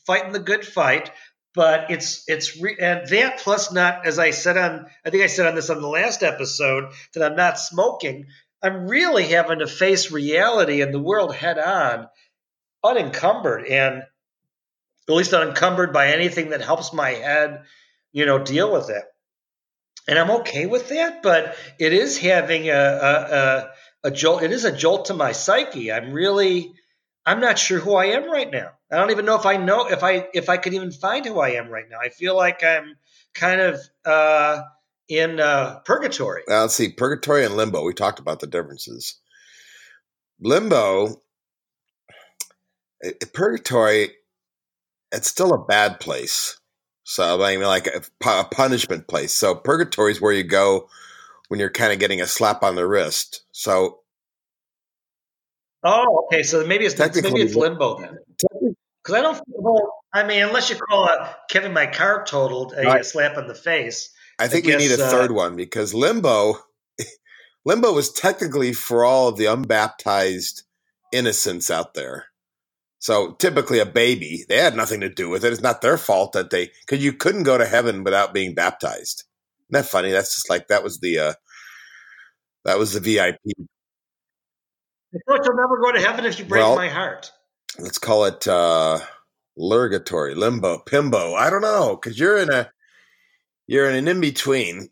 fighting 0.06 0.32
the 0.34 0.40
good 0.40 0.66
fight, 0.66 1.12
but 1.54 1.92
it's 1.92 2.24
it's 2.28 2.60
re- 2.62 2.78
and 2.80 3.08
that 3.10 3.40
plus 3.40 3.72
not 3.72 4.06
as 4.06 4.20
I 4.20 4.32
said 4.32 4.58
on 4.58 4.88
I 5.06 5.10
think 5.10 5.24
I 5.24 5.28
said 5.28 5.48
on 5.48 5.56
this 5.56 5.70
on 5.70 5.82
the 5.82 5.88
last 5.88 6.24
episode 6.24 6.92
that 7.14 7.24
I'm 7.24 7.38
not 7.38 7.60
smoking. 7.60 8.28
I'm 8.62 8.88
really 8.88 9.26
having 9.28 9.60
to 9.60 9.68
face 9.68 10.12
reality 10.12 10.82
and 10.82 10.94
the 10.94 11.00
world 11.00 11.36
head 11.36 11.60
on, 11.60 12.08
unencumbered 12.84 13.66
and 13.68 14.04
at 15.08 15.16
least 15.16 15.34
unencumbered 15.34 15.94
by 15.94 16.08
anything 16.10 16.50
that 16.50 16.62
helps 16.62 16.94
my 16.94 17.12
head, 17.12 17.64
you 18.12 18.26
know, 18.26 18.40
deal 18.40 18.72
with 18.72 18.90
it 18.90 19.04
and 20.08 20.20
I'm 20.20 20.32
okay 20.32 20.66
with 20.66 20.90
that. 20.90 21.22
But 21.24 21.56
it 21.80 21.94
is 21.94 22.18
having 22.18 22.70
a, 22.70 22.74
a, 22.74 22.76
a, 22.76 23.72
a 24.06 24.12
jolt. 24.12 24.44
It 24.44 24.52
is 24.52 24.66
a 24.66 24.76
jolt 24.76 25.06
to 25.06 25.14
my 25.14 25.32
psyche. 25.32 25.92
I'm 25.92 26.12
really, 26.12 26.74
I'm 27.26 27.40
not 27.40 27.58
sure 27.58 27.80
who 27.80 27.96
I 27.96 28.06
am 28.06 28.30
right 28.30 28.50
now. 28.50 28.72
I 28.92 28.98
don't 28.98 29.12
even 29.12 29.26
know 29.26 29.38
if 29.38 29.46
I 29.46 29.58
know 29.58 29.88
if 29.88 30.04
I 30.04 30.28
if 30.34 30.50
I 30.50 30.58
could 30.58 30.74
even 30.74 30.92
find 30.92 31.26
who 31.26 31.40
I 31.40 31.52
am 31.52 31.70
right 31.70 31.86
now. 31.90 31.98
I 32.00 32.10
feel 32.10 32.36
like 32.36 32.64
I'm 32.64 32.96
kind 33.34 33.62
of 33.62 33.80
uh, 34.06 34.62
in 35.10 35.40
uh, 35.40 35.80
purgatory. 35.86 36.44
Well, 36.48 36.62
let's 36.62 36.76
see, 36.76 36.92
purgatory 36.92 37.46
and 37.46 37.58
limbo. 37.58 37.84
We 37.84 37.94
talked 37.94 38.20
about 38.20 38.40
the 38.40 38.48
differences. 38.48 39.20
Limbo, 40.40 41.22
purgatory, 43.34 44.12
it's 45.12 45.30
still 45.30 45.54
a 45.54 45.66
bad 45.66 46.00
place 46.00 46.60
so 47.06 47.42
I 47.42 47.56
mean, 47.56 47.66
like 47.66 47.88
a, 47.88 48.02
a 48.28 48.44
punishment 48.46 49.08
place. 49.08 49.34
So 49.34 49.54
purgatory 49.54 50.12
is 50.12 50.20
where 50.20 50.34
you 50.34 50.44
go 50.44 50.90
when 51.48 51.60
you're 51.60 51.70
kind 51.70 51.94
of 51.94 52.00
getting 52.00 52.20
a 52.20 52.28
slap 52.28 52.64
on 52.64 52.76
the 52.76 52.86
wrist. 52.86 53.46
So. 53.52 54.00
Oh, 55.84 56.26
okay. 56.26 56.42
So 56.42 56.66
maybe 56.66 56.86
it's 56.86 56.98
maybe 56.98 57.42
it's 57.42 57.56
limbo 57.56 58.00
then. 58.00 58.18
Because 59.04 59.20
I 59.20 59.22
don't. 59.22 59.40
Well, 59.48 59.94
I 60.12 60.26
mean, 60.26 60.42
unless 60.44 60.72
you 60.72 60.78
call 60.78 61.06
it 61.06 61.20
Kevin, 61.48 61.74
my 61.74 61.86
car 61.86 62.26
totaled 62.26 62.74
a 62.76 62.82
right. 62.82 63.06
slap 63.06 63.38
in 63.38 63.48
the 63.48 63.56
face. 63.56 64.10
I 64.40 64.48
think 64.48 64.66
I 64.66 64.70
guess, 64.70 64.82
we 64.82 64.88
need 64.88 65.00
a 65.00 65.08
third 65.08 65.30
uh, 65.30 65.36
one 65.36 65.56
because 65.56 65.94
limbo, 65.94 66.58
limbo 67.66 67.94
was 67.94 68.12
technically 68.12 68.74
for 68.74 69.06
all 69.06 69.28
of 69.28 69.38
the 69.38 69.46
unbaptized 69.46 70.64
innocents 71.14 71.70
out 71.70 71.94
there. 71.94 72.26
So 73.00 73.34
typically 73.34 73.80
a 73.80 73.86
baby, 73.86 74.46
they 74.50 74.58
had 74.58 74.76
nothing 74.76 75.02
to 75.02 75.10
do 75.10 75.30
with 75.30 75.46
it. 75.46 75.54
It's 75.54 75.62
not 75.62 75.82
their 75.82 75.98
fault 75.98 76.34
that 76.34 76.50
they 76.50 76.72
because 76.86 77.04
you 77.04 77.14
couldn't 77.14 77.44
go 77.44 77.58
to 77.58 77.66
heaven 77.66 78.04
without 78.04 78.34
being 78.34 78.56
baptized. 78.56 79.24
Isn't 79.70 79.84
that 79.84 79.90
funny? 79.90 80.12
That's 80.12 80.36
just 80.36 80.50
like 80.50 80.68
that 80.68 80.84
was 80.84 81.00
the 81.00 81.20
uh 81.20 81.34
that 82.64 82.80
was 82.80 82.94
the 82.94 83.00
VIP. 83.00 83.38
I 85.14 85.18
thought 85.28 85.46
you'll 85.46 85.56
never 85.56 85.80
go 85.82 85.92
to 85.92 86.00
heaven 86.00 86.26
if 86.26 86.40
you 86.40 86.46
break 86.46 86.62
Well- 86.62 86.76
my 86.76 86.90
heart. 86.90 87.32
Let's 87.78 87.98
call 88.00 88.26
it 88.26 88.48
uh 88.48 89.00
lurgatory, 89.58 90.34
limbo, 90.34 90.80
pimbo. 90.80 91.34
I 91.36 91.50
don't 91.50 91.62
know 91.62 91.98
because 92.02 92.18
you're 92.20 92.38
in 92.38 92.50
a 92.50 92.72
you're 93.68 93.90
in 93.90 93.96
an 93.96 94.08
in 94.08 94.22
between 94.22 94.90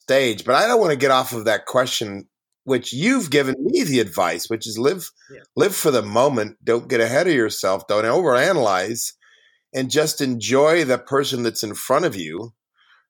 stage. 0.00 0.44
But 0.44 0.54
I 0.54 0.66
don't 0.66 0.80
want 0.80 0.92
to 0.92 0.98
get 0.98 1.10
off 1.10 1.32
of 1.32 1.44
that 1.44 1.66
question, 1.66 2.26
which 2.68 2.92
you've 2.92 3.30
given 3.30 3.56
me 3.58 3.82
the 3.82 4.00
advice, 4.00 4.48
which 4.48 4.66
is 4.66 4.78
live 4.78 5.10
Yeah. 5.30 5.40
live 5.56 5.74
for 5.74 5.90
the 5.90 6.02
moment. 6.02 6.58
Don't 6.62 6.88
get 6.88 7.00
ahead 7.00 7.26
of 7.26 7.32
yourself. 7.34 7.86
Don't 7.88 8.04
overanalyze, 8.04 9.12
and 9.74 9.90
just 9.90 10.20
enjoy 10.20 10.84
the 10.84 10.98
person 10.98 11.42
that's 11.42 11.62
in 11.62 11.74
front 11.74 12.04
of 12.04 12.14
you 12.16 12.52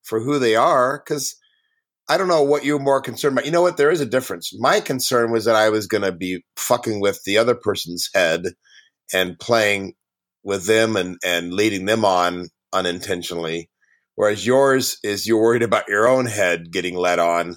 for 0.03 0.21
who 0.21 0.38
they 0.38 0.55
are. 0.57 1.03
Because 1.05 1.37
I 2.09 2.17
don't 2.17 2.29
know 2.29 2.43
what 2.43 2.65
you're 2.65 2.79
more 2.79 3.03
concerned 3.03 3.35
about. 3.35 3.45
You 3.45 3.53
know 3.53 3.62
what? 3.62 3.77
There 3.77 3.91
is 3.91 4.00
a 4.00 4.07
difference. 4.07 4.50
My 4.59 4.81
concern 4.81 5.31
was 5.31 5.45
that 5.45 5.57
I 5.57 5.69
was 5.69 5.87
going 5.87 6.05
to 6.05 6.12
be 6.12 6.43
fucking 6.57 7.00
with 7.00 7.23
the 7.25 7.37
other 7.37 7.55
person's 7.55 8.09
head 8.15 8.45
and 9.12 9.38
playing 9.38 9.95
with 10.43 10.67
them 10.67 10.97
and, 10.97 11.19
and 11.25 11.53
leading 11.53 11.85
them 11.85 12.05
on 12.05 12.49
unintentionally. 12.73 13.69
Whereas 14.15 14.47
yours 14.47 14.99
is 15.05 15.27
you're 15.27 15.41
worried 15.41 15.62
about 15.62 15.88
your 15.88 16.09
own 16.09 16.27
head 16.27 16.73
getting 16.73 16.97
led 16.97 17.19
on 17.19 17.57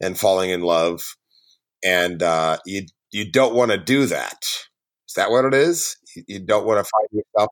and 0.00 0.18
falling 0.18 0.50
in 0.50 0.60
love. 0.62 1.14
And 1.84 2.22
uh, 2.22 2.58
you 2.64 2.86
you 3.10 3.30
don't 3.30 3.54
want 3.54 3.70
to 3.70 3.78
do 3.78 4.06
that. 4.06 4.44
Is 5.08 5.14
that 5.16 5.30
what 5.30 5.44
it 5.44 5.54
is? 5.54 5.96
You, 6.16 6.24
you 6.26 6.40
don't 6.40 6.66
want 6.66 6.84
to 6.84 6.90
find 6.90 7.08
yourself. 7.12 7.50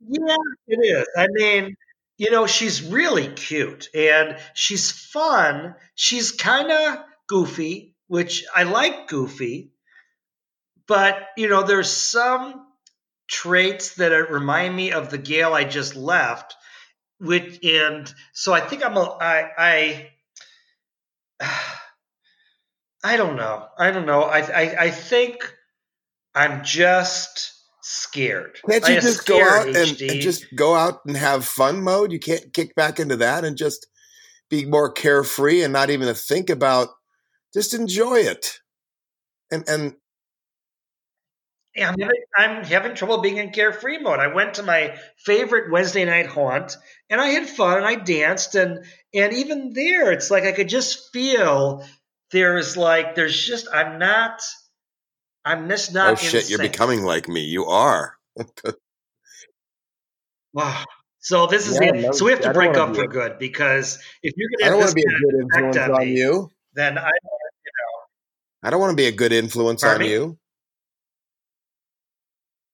Yeah, 0.00 0.36
it 0.66 0.78
is. 0.82 1.06
I 1.16 1.26
mean, 1.30 1.76
you 2.16 2.30
know, 2.30 2.46
she's 2.46 2.82
really 2.82 3.28
cute 3.28 3.88
and 3.94 4.38
she's 4.54 4.90
fun. 4.90 5.74
She's 5.94 6.32
kind 6.32 6.70
of 6.70 6.98
goofy, 7.28 7.94
which 8.06 8.44
I 8.54 8.64
like 8.64 9.08
goofy. 9.08 9.72
But, 10.86 11.28
you 11.36 11.48
know, 11.48 11.62
there's 11.62 11.90
some 11.90 12.66
traits 13.28 13.96
that 13.96 14.10
remind 14.30 14.74
me 14.74 14.92
of 14.92 15.10
the 15.10 15.18
Gail 15.18 15.52
I 15.52 15.64
just 15.64 15.94
left. 15.94 16.56
Which 17.20 17.64
and 17.64 18.12
so 18.32 18.52
I 18.52 18.60
think 18.60 18.84
I'm 18.84 18.96
a 18.96 19.18
I 19.20 19.50
I 19.58 20.08
I 23.04 23.16
don't 23.16 23.36
know. 23.36 23.66
I 23.78 23.90
don't 23.90 24.06
know. 24.06 24.22
I 24.22 24.40
I, 24.40 24.76
I 24.84 24.90
think 24.90 25.54
I'm 26.34 26.64
just 26.64 27.54
scared. 27.82 28.58
Can't 28.68 28.88
you 28.88 29.00
just 29.00 29.26
go 29.26 29.42
out 29.42 29.66
and, 29.66 30.00
and 30.00 30.20
just 30.20 30.44
go 30.54 30.74
out 30.74 31.00
and 31.06 31.16
have 31.16 31.44
fun 31.44 31.82
mode? 31.82 32.12
You 32.12 32.18
can't 32.18 32.52
kick 32.52 32.74
back 32.74 33.00
into 33.00 33.16
that 33.16 33.44
and 33.44 33.56
just 33.56 33.86
be 34.50 34.64
more 34.64 34.90
carefree 34.90 35.62
and 35.62 35.72
not 35.72 35.90
even 35.90 36.12
think 36.14 36.50
about 36.50 36.88
just 37.54 37.74
enjoy 37.74 38.16
it. 38.16 38.60
And 39.50 39.64
and 39.68 39.96
Yeah, 41.74 41.88
I'm 41.88 41.98
having, 41.98 42.22
I'm 42.36 42.64
having 42.64 42.94
trouble 42.94 43.18
being 43.18 43.38
in 43.38 43.50
carefree 43.50 43.98
mode. 43.98 44.20
I 44.20 44.28
went 44.28 44.54
to 44.54 44.62
my 44.62 44.96
favorite 45.24 45.70
Wednesday 45.70 46.04
night 46.04 46.26
haunt 46.26 46.76
and 47.08 47.20
I 47.20 47.28
had 47.28 47.48
fun 47.48 47.78
and 47.78 47.86
I 47.86 47.94
danced 47.94 48.54
and 48.54 48.84
and 49.14 49.32
even 49.32 49.72
there 49.72 50.12
it's 50.12 50.30
like 50.30 50.44
I 50.44 50.52
could 50.52 50.68
just 50.68 51.12
feel 51.12 51.84
there's 52.30 52.76
like 52.76 53.14
there's 53.14 53.38
just 53.46 53.68
I'm 53.72 53.98
not 53.98 54.40
I'm 55.44 55.68
just 55.68 55.94
not 55.94 56.08
oh 56.08 56.10
in 56.12 56.16
shit, 56.16 56.50
you're 56.50 56.58
becoming 56.58 57.02
like 57.02 57.28
me. 57.28 57.40
You 57.42 57.64
are. 57.66 58.14
Wow. 60.52 60.84
So 61.20 61.46
this 61.46 61.66
is 61.66 61.78
Yeah, 61.80 61.92
the, 61.92 62.02
no, 62.02 62.12
so 62.12 62.24
we 62.24 62.30
have 62.32 62.40
to 62.40 62.50
I 62.50 62.52
break 62.52 62.76
up 62.76 62.94
for 62.94 63.04
a- 63.04 63.08
good 63.08 63.38
because 63.38 63.98
if 64.22 64.34
you're 64.36 64.48
I 64.62 64.68
gonna 64.68 64.70
don't 64.70 64.80
want 64.80 64.90
to 64.90 64.94
be 64.94 65.02
a 65.02 65.30
good 65.30 65.40
influence 65.42 65.76
on 65.76 65.90
on 65.92 66.00
me, 66.06 66.16
you. 66.18 66.50
then 66.74 66.98
I 66.98 67.10
I 68.62 68.70
don't 68.70 68.80
want 68.80 68.90
to 68.92 68.96
be 68.96 69.06
a 69.06 69.12
good 69.12 69.32
influence 69.32 69.84
on 69.84 69.98
me? 70.00 70.10
you. 70.10 70.38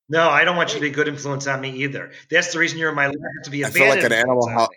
no 0.09 0.29
I 0.29 0.45
don't 0.45 0.57
want 0.57 0.71
you 0.71 0.77
to 0.77 0.81
be 0.81 0.89
a 0.89 0.95
good 0.95 1.09
influence 1.09 1.47
on 1.47 1.61
me 1.61 1.71
either. 1.85 2.13
That's 2.31 2.53
the 2.53 2.59
reason 2.59 2.79
you're 2.79 2.91
in 2.91 2.97
my 2.97 3.07
life 3.07 3.17
to 3.45 3.51
be 3.51 3.63
a 3.63 3.67
I 3.69 3.71
feel 3.71 3.89
like 3.89 4.03
an 4.05 4.13
animal 4.13 4.49
on 4.49 4.53
hou- 4.53 4.69
me. 4.71 4.77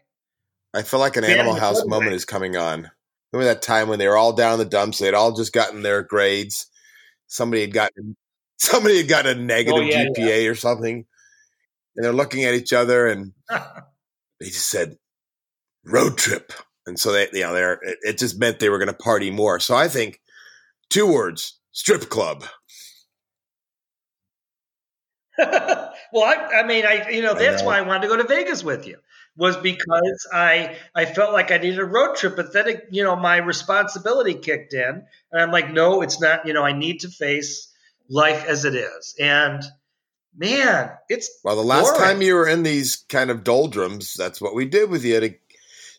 I 0.74 0.82
feel 0.84 1.00
like 1.00 1.18
an 1.18 1.22
Bad 1.24 1.40
Animal 1.40 1.56
House 1.56 1.86
moment 1.86 2.10
way. 2.12 2.16
is 2.16 2.26
coming 2.26 2.56
on. 2.56 2.90
Remember 3.32 3.54
that 3.54 3.62
time 3.62 3.90
when 3.90 4.00
they 4.00 4.08
were 4.08 4.18
all 4.18 4.34
down 4.34 4.54
in 4.54 4.60
the 4.60 4.66
dumps? 4.66 5.00
They'd 5.00 5.14
all 5.14 5.36
just 5.36 5.54
gotten 5.54 5.82
their 5.82 6.02
grades. 6.02 6.68
Somebody 7.28 7.62
had 7.62 7.74
gotten 7.74 8.16
somebody 8.58 8.98
had 8.98 9.08
gotten 9.08 9.38
a 9.38 9.42
negative 9.42 9.84
Oh, 9.84 9.86
yeah, 9.86 10.06
GPA 10.06 10.50
or 10.50 10.56
something, 10.56 11.06
and 11.96 12.06
they're 12.06 12.14
looking 12.14 12.46
at 12.46 12.54
each 12.54 12.74
other, 12.74 13.08
and 13.08 13.34
they 13.50 14.48
just 14.48 14.70
said 14.70 14.98
road 15.86 16.18
trip, 16.18 16.54
and 16.86 17.00
so 17.00 17.12
they, 17.12 17.28
you 17.34 17.42
know, 17.42 17.54
they're 17.54 17.74
it, 17.74 17.98
it 18.02 18.18
just 18.18 18.40
meant 18.40 18.60
they 18.60 18.70
were 18.70 18.80
going 18.80 18.88
to 18.88 18.94
party 18.94 19.30
more. 19.30 19.60
So 19.60 19.76
I 19.76 19.88
think 19.88 20.22
two 20.90 21.12
words: 21.12 21.60
strip 21.72 22.10
club. 22.10 22.46
well, 25.38 25.92
I, 26.16 26.62
I 26.62 26.64
mean, 26.66 26.86
I 26.86 27.10
you 27.10 27.22
know 27.22 27.34
that's 27.34 27.62
why 27.62 27.78
I 27.78 27.82
wanted 27.82 28.04
to 28.04 28.08
go 28.08 28.18
to 28.18 28.24
Vegas 28.24 28.64
with 28.64 28.88
you 28.88 28.98
was 29.38 29.56
because 29.58 30.28
I 30.34 30.76
I 30.96 31.06
felt 31.06 31.32
like 31.32 31.52
I 31.52 31.58
needed 31.58 31.80
a 31.80 31.86
road 31.86 32.16
trip, 32.16 32.36
but 32.36 32.54
then 32.54 32.68
it, 32.68 32.88
you 32.92 33.04
know 33.04 33.16
my 33.16 33.38
responsibility 33.38 34.34
kicked 34.34 34.74
in, 34.74 35.04
and 35.32 35.42
I'm 35.42 35.52
like, 35.52 35.72
no, 35.72 36.02
it's 36.02 36.20
not. 36.20 36.46
You 36.48 36.54
know, 36.54 36.64
I 36.64 36.74
need 36.74 37.02
to 37.02 37.10
face 37.10 37.72
life 38.10 38.46
as 38.46 38.66
it 38.66 38.76
is, 38.76 39.16
and 39.20 39.64
man, 40.36 40.92
it's 41.10 41.30
Well, 41.44 41.56
the 41.56 41.62
last 41.64 41.96
Boring. 41.96 42.02
time 42.02 42.22
you 42.22 42.36
were 42.36 42.48
in 42.48 42.64
these 42.64 43.06
kind 43.10 43.30
of 43.30 43.44
doldrums, 43.44 44.16
that's 44.16 44.42
what 44.42 44.56
we 44.56 44.66
did 44.66 44.90
with 44.90 45.06
you. 45.06 45.20
To, 45.20 45.34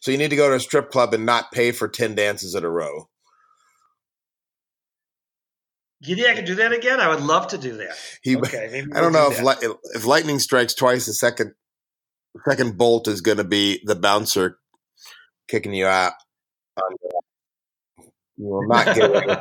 so 0.00 0.11
you 0.11 0.18
need 0.18 0.30
to 0.30 0.37
go 0.37 0.49
to 0.49 0.57
a 0.57 0.61
strip 0.61 0.90
club 0.90 1.14
and 1.14 1.25
not 1.25 1.52
pay 1.52 1.71
for 1.73 1.88
ten 1.88 2.14
dances 2.14 2.54
in 2.54 2.64
a 2.64 2.68
row. 2.71 3.09
you 6.00 6.16
think 6.16 6.28
I 6.28 6.35
could 6.35 6.45
do 6.45 6.57
that 6.57 6.73
again? 6.73 7.00
I 7.00 7.09
would 7.09 7.21
love 7.23 7.49
to 7.49 7.59
do 7.59 7.76
that. 7.78 7.97
He, 8.23 8.37
Okay, 8.37 8.85
I 8.95 9.00
don't 9.00 9.12
we'll 9.12 9.30
know 9.30 9.30
do 9.30 9.37
if 9.37 9.62
li- 9.62 9.75
if 9.95 10.04
lightning 10.07 10.38
strikes 10.38 10.75
twice, 10.75 11.07
the 11.07 11.12
second 11.12 11.54
second 12.47 12.76
bolt 12.76 13.09
is 13.09 13.21
going 13.21 13.38
to 13.38 13.45
be 13.45 13.80
the 13.85 13.95
bouncer 13.95 14.59
kicking 15.49 15.73
you 15.73 15.87
out. 15.87 16.12
Um, 16.76 18.04
You 18.37 18.47
will 18.47 18.68
not 18.68 18.95
get 18.95 19.11
away. 19.11 19.37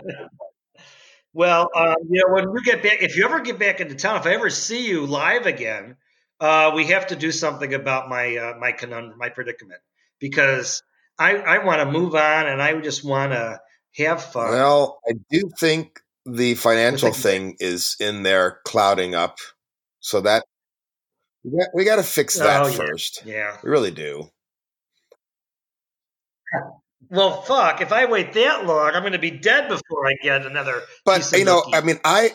well, 1.34 1.70
um, 1.76 1.96
you 2.10 2.24
know, 2.26 2.34
when 2.34 2.44
you 2.46 2.64
get 2.64 2.82
back, 2.82 3.02
if 3.02 3.16
you 3.16 3.26
ever 3.26 3.42
get 3.42 3.60
back 3.60 3.80
into 3.80 3.96
town, 3.96 4.18
if 4.18 4.26
I 4.26 4.34
ever 4.34 4.50
see 4.50 4.88
you 4.88 5.06
live 5.06 5.46
again, 5.46 5.98
uh, 6.40 6.72
we 6.76 6.86
have 6.88 7.08
to 7.08 7.16
do 7.16 7.32
something 7.32 7.74
about 7.74 8.10
my 8.10 8.36
uh, 8.38 8.54
my 8.60 8.72
conundrum, 8.72 9.18
my 9.18 9.30
predicament, 9.30 9.82
because 10.20 10.82
I 11.20 11.36
I 11.36 11.64
want 11.64 11.82
to 11.82 11.92
move 11.92 12.16
on 12.16 12.48
and 12.48 12.62
I 12.62 12.80
just 12.82 13.04
want 13.04 13.34
to 13.34 13.60
have 13.98 14.24
fun. 14.24 14.52
Well, 14.52 15.00
I 15.08 15.14
do 15.30 15.50
think 15.60 16.00
the 16.26 16.56
financial 16.56 17.12
thing 17.12 17.56
is 17.60 17.96
in 18.00 18.24
there 18.24 18.60
clouding 18.66 19.16
up, 19.16 19.38
so 20.00 20.22
that 20.22 20.44
we 21.52 21.58
got, 21.60 21.68
we 21.74 21.86
got 21.86 21.96
to 21.98 22.04
fix 22.04 22.40
Oh, 22.40 22.44
that 22.44 22.72
yeah. 22.72 22.78
first. 22.78 23.24
yeah. 23.26 23.58
We 23.64 23.70
really 23.70 23.92
do. 23.92 24.30
Well, 27.10 27.42
fuck. 27.44 27.82
If 27.82 27.92
I 27.94 28.06
wait 28.06 28.34
that 28.34 28.66
long, 28.66 28.92
I'm 28.94 29.02
going 29.04 29.14
to 29.14 29.20
be 29.20 29.32
dead 29.32 29.70
before 29.70 30.08
I 30.08 30.14
get 30.22 30.46
another. 30.46 30.82
But 31.06 31.32
you 31.32 31.46
know. 31.46 31.64
I 31.74 31.82
mean, 31.82 32.00
I 32.04 32.32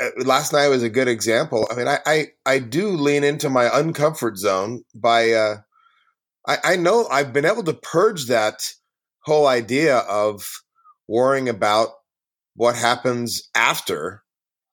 uh, 0.00 0.08
last 0.24 0.52
night 0.52 0.68
was 0.68 0.82
a 0.82 0.90
good 0.90 1.08
example. 1.08 1.66
I 1.70 1.74
mean, 1.74 1.88
I 1.88 1.98
I, 2.04 2.26
I 2.44 2.58
do 2.58 2.88
lean 2.88 3.24
into 3.24 3.48
my 3.48 3.66
uncomfort 3.66 4.36
zone 4.36 4.82
by 4.94 5.30
uh, 5.32 5.56
I, 6.46 6.58
I 6.64 6.76
know 6.76 7.06
I've 7.10 7.32
been 7.32 7.44
able 7.46 7.64
to 7.64 7.72
purge 7.72 8.26
that 8.26 8.62
whole 9.20 9.46
idea 9.46 9.98
of 9.98 10.44
worrying 11.08 11.48
about 11.48 11.88
what 12.56 12.76
happens 12.76 13.48
after. 13.54 14.22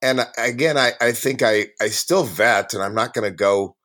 And 0.01 0.22
again, 0.38 0.77
I, 0.77 0.93
I 1.00 1.12
think 1.12 1.41
I, 1.43 1.67
I 1.79 1.88
still 1.88 2.24
vet 2.24 2.74
and 2.74 2.81
I'm 2.81 2.96
not 2.96 3.13
going 3.13 3.29
to 3.29 3.36
go 3.36 3.75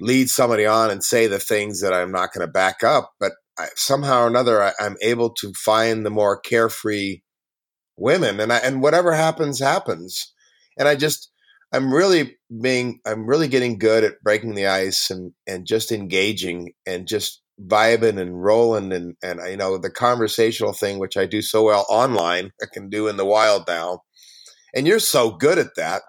lead 0.00 0.28
somebody 0.28 0.66
on 0.66 0.90
and 0.90 1.04
say 1.04 1.26
the 1.26 1.38
things 1.38 1.80
that 1.80 1.92
I'm 1.92 2.10
not 2.10 2.32
going 2.32 2.46
to 2.46 2.52
back 2.52 2.82
up. 2.82 3.12
But 3.20 3.32
I, 3.58 3.66
somehow 3.76 4.22
or 4.22 4.26
another, 4.26 4.62
I, 4.62 4.72
I'm 4.80 4.96
able 5.02 5.30
to 5.34 5.52
find 5.52 6.04
the 6.04 6.10
more 6.10 6.40
carefree 6.40 7.20
women 7.96 8.40
and 8.40 8.52
I, 8.52 8.58
and 8.58 8.82
whatever 8.82 9.12
happens, 9.12 9.60
happens. 9.60 10.32
And 10.78 10.88
I 10.88 10.96
just, 10.96 11.30
I'm 11.72 11.92
really 11.92 12.36
being, 12.62 13.00
I'm 13.06 13.26
really 13.26 13.48
getting 13.48 13.78
good 13.78 14.04
at 14.04 14.22
breaking 14.22 14.54
the 14.54 14.66
ice 14.66 15.10
and, 15.10 15.32
and 15.46 15.66
just 15.66 15.92
engaging 15.92 16.72
and 16.86 17.06
just 17.06 17.42
vibing 17.60 18.18
and 18.18 18.42
rolling 18.42 18.92
and, 18.92 19.14
and, 19.22 19.40
you 19.48 19.56
know, 19.58 19.76
the 19.76 19.90
conversational 19.90 20.72
thing, 20.72 20.98
which 20.98 21.18
I 21.18 21.26
do 21.26 21.42
so 21.42 21.64
well 21.64 21.86
online, 21.88 22.50
I 22.62 22.66
can 22.72 22.88
do 22.88 23.08
in 23.08 23.18
the 23.18 23.26
wild 23.26 23.64
now 23.68 24.00
and 24.74 24.86
you're 24.86 24.98
so 24.98 25.30
good 25.30 25.58
at 25.58 25.74
that. 25.76 26.02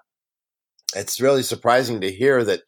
It's 0.94 1.20
really 1.20 1.42
surprising 1.42 2.00
to 2.00 2.12
hear 2.12 2.44
that 2.44 2.60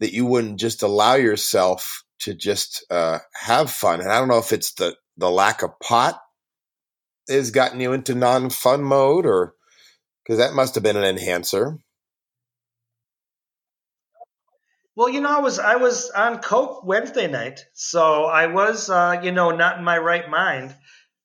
that 0.00 0.12
you 0.12 0.26
wouldn't 0.26 0.58
just 0.58 0.82
allow 0.82 1.14
yourself 1.14 2.02
to 2.20 2.34
just 2.34 2.84
uh, 2.90 3.18
have 3.34 3.70
fun. 3.70 4.00
And 4.00 4.10
I 4.10 4.18
don't 4.18 4.28
know 4.28 4.38
if 4.38 4.52
it's 4.52 4.74
the 4.74 4.96
the 5.16 5.30
lack 5.30 5.62
of 5.62 5.78
pot 5.82 6.18
has 7.28 7.50
gotten 7.50 7.80
you 7.80 7.92
into 7.92 8.14
non 8.14 8.50
fun 8.50 8.82
mode, 8.82 9.26
or 9.26 9.54
because 10.24 10.38
that 10.38 10.54
must 10.54 10.74
have 10.74 10.84
been 10.84 10.96
an 10.96 11.04
enhancer. 11.04 11.78
Well, 14.96 15.08
you 15.08 15.20
know, 15.20 15.36
I 15.36 15.40
was 15.40 15.58
I 15.58 15.76
was 15.76 16.10
on 16.10 16.38
coke 16.38 16.84
Wednesday 16.84 17.26
night, 17.26 17.64
so 17.72 18.26
I 18.26 18.46
was 18.46 18.88
uh, 18.88 19.20
you 19.22 19.32
know 19.32 19.50
not 19.50 19.78
in 19.78 19.84
my 19.84 19.98
right 19.98 20.28
mind. 20.28 20.74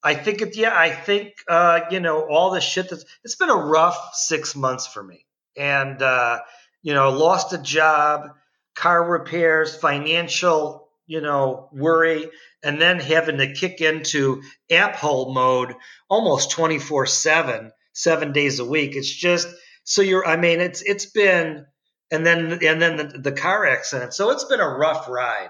I 0.04 0.14
think 0.16 0.42
it. 0.42 0.56
Yeah, 0.56 0.74
I 0.74 0.90
think 0.92 1.34
uh, 1.48 1.82
you 1.92 2.00
know 2.00 2.22
all 2.22 2.52
the 2.52 2.62
shit 2.62 2.90
that's. 2.90 3.06
It's 3.24 3.36
been 3.36 3.50
a 3.50 3.56
rough 3.56 4.12
six 4.14 4.56
months 4.56 4.88
for 4.88 5.04
me, 5.04 5.26
and 5.58 6.02
uh, 6.02 6.40
you 6.82 6.94
know, 6.94 7.10
lost 7.12 7.54
a 7.54 7.58
job, 7.58 8.30
car 8.76 9.04
repairs, 9.04 9.76
financial, 9.76 10.88
you 11.06 11.22
know, 11.22 11.70
worry, 11.74 12.30
and 12.64 12.82
then 12.82 13.00
having 13.00 13.38
to 13.40 13.54
kick 13.54 13.82
into 13.82 14.42
app 14.72 14.96
hole 14.96 15.34
mode 15.34 15.76
almost 16.10 16.52
twenty 16.52 16.80
four 16.80 17.06
seven, 17.06 17.72
seven 17.94 18.32
days 18.32 18.60
a 18.60 18.66
week. 18.66 18.96
It's 18.96 19.14
just 19.14 19.48
so 19.84 20.02
you're. 20.02 20.26
I 20.26 20.38
mean, 20.38 20.62
it's 20.62 20.82
it's 20.82 21.08
been, 21.08 21.66
and 22.10 22.26
then 22.26 22.60
and 22.64 22.82
then 22.82 22.98
the, 22.98 23.20
the 23.20 23.32
car 23.34 23.66
accident. 23.66 24.14
So 24.14 24.30
it's 24.32 24.46
been 24.46 24.62
a 24.62 24.70
rough 24.70 25.10
ride, 25.10 25.50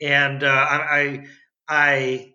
and 0.00 0.42
uh, 0.42 0.48
I 0.48 1.26
I 1.68 2.33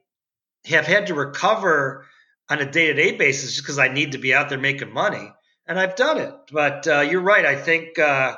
have 0.69 0.87
had 0.87 1.07
to 1.07 1.13
recover 1.13 2.05
on 2.49 2.59
a 2.59 2.71
day 2.71 2.87
to 2.87 2.93
day 2.93 3.15
basis 3.15 3.51
just 3.51 3.63
because 3.63 3.79
I 3.79 3.89
need 3.89 4.13
to 4.13 4.17
be 4.17 4.33
out 4.33 4.49
there 4.49 4.57
making 4.57 4.93
money. 4.93 5.31
And 5.67 5.79
I've 5.79 5.95
done 5.95 6.17
it. 6.17 6.33
But 6.51 6.87
uh, 6.87 7.01
you're 7.01 7.21
right. 7.21 7.45
I 7.45 7.55
think 7.55 7.99
uh, 7.99 8.35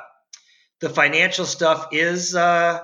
the 0.80 0.90
financial 0.90 1.46
stuff 1.46 1.88
is 1.92 2.34
uh, 2.34 2.80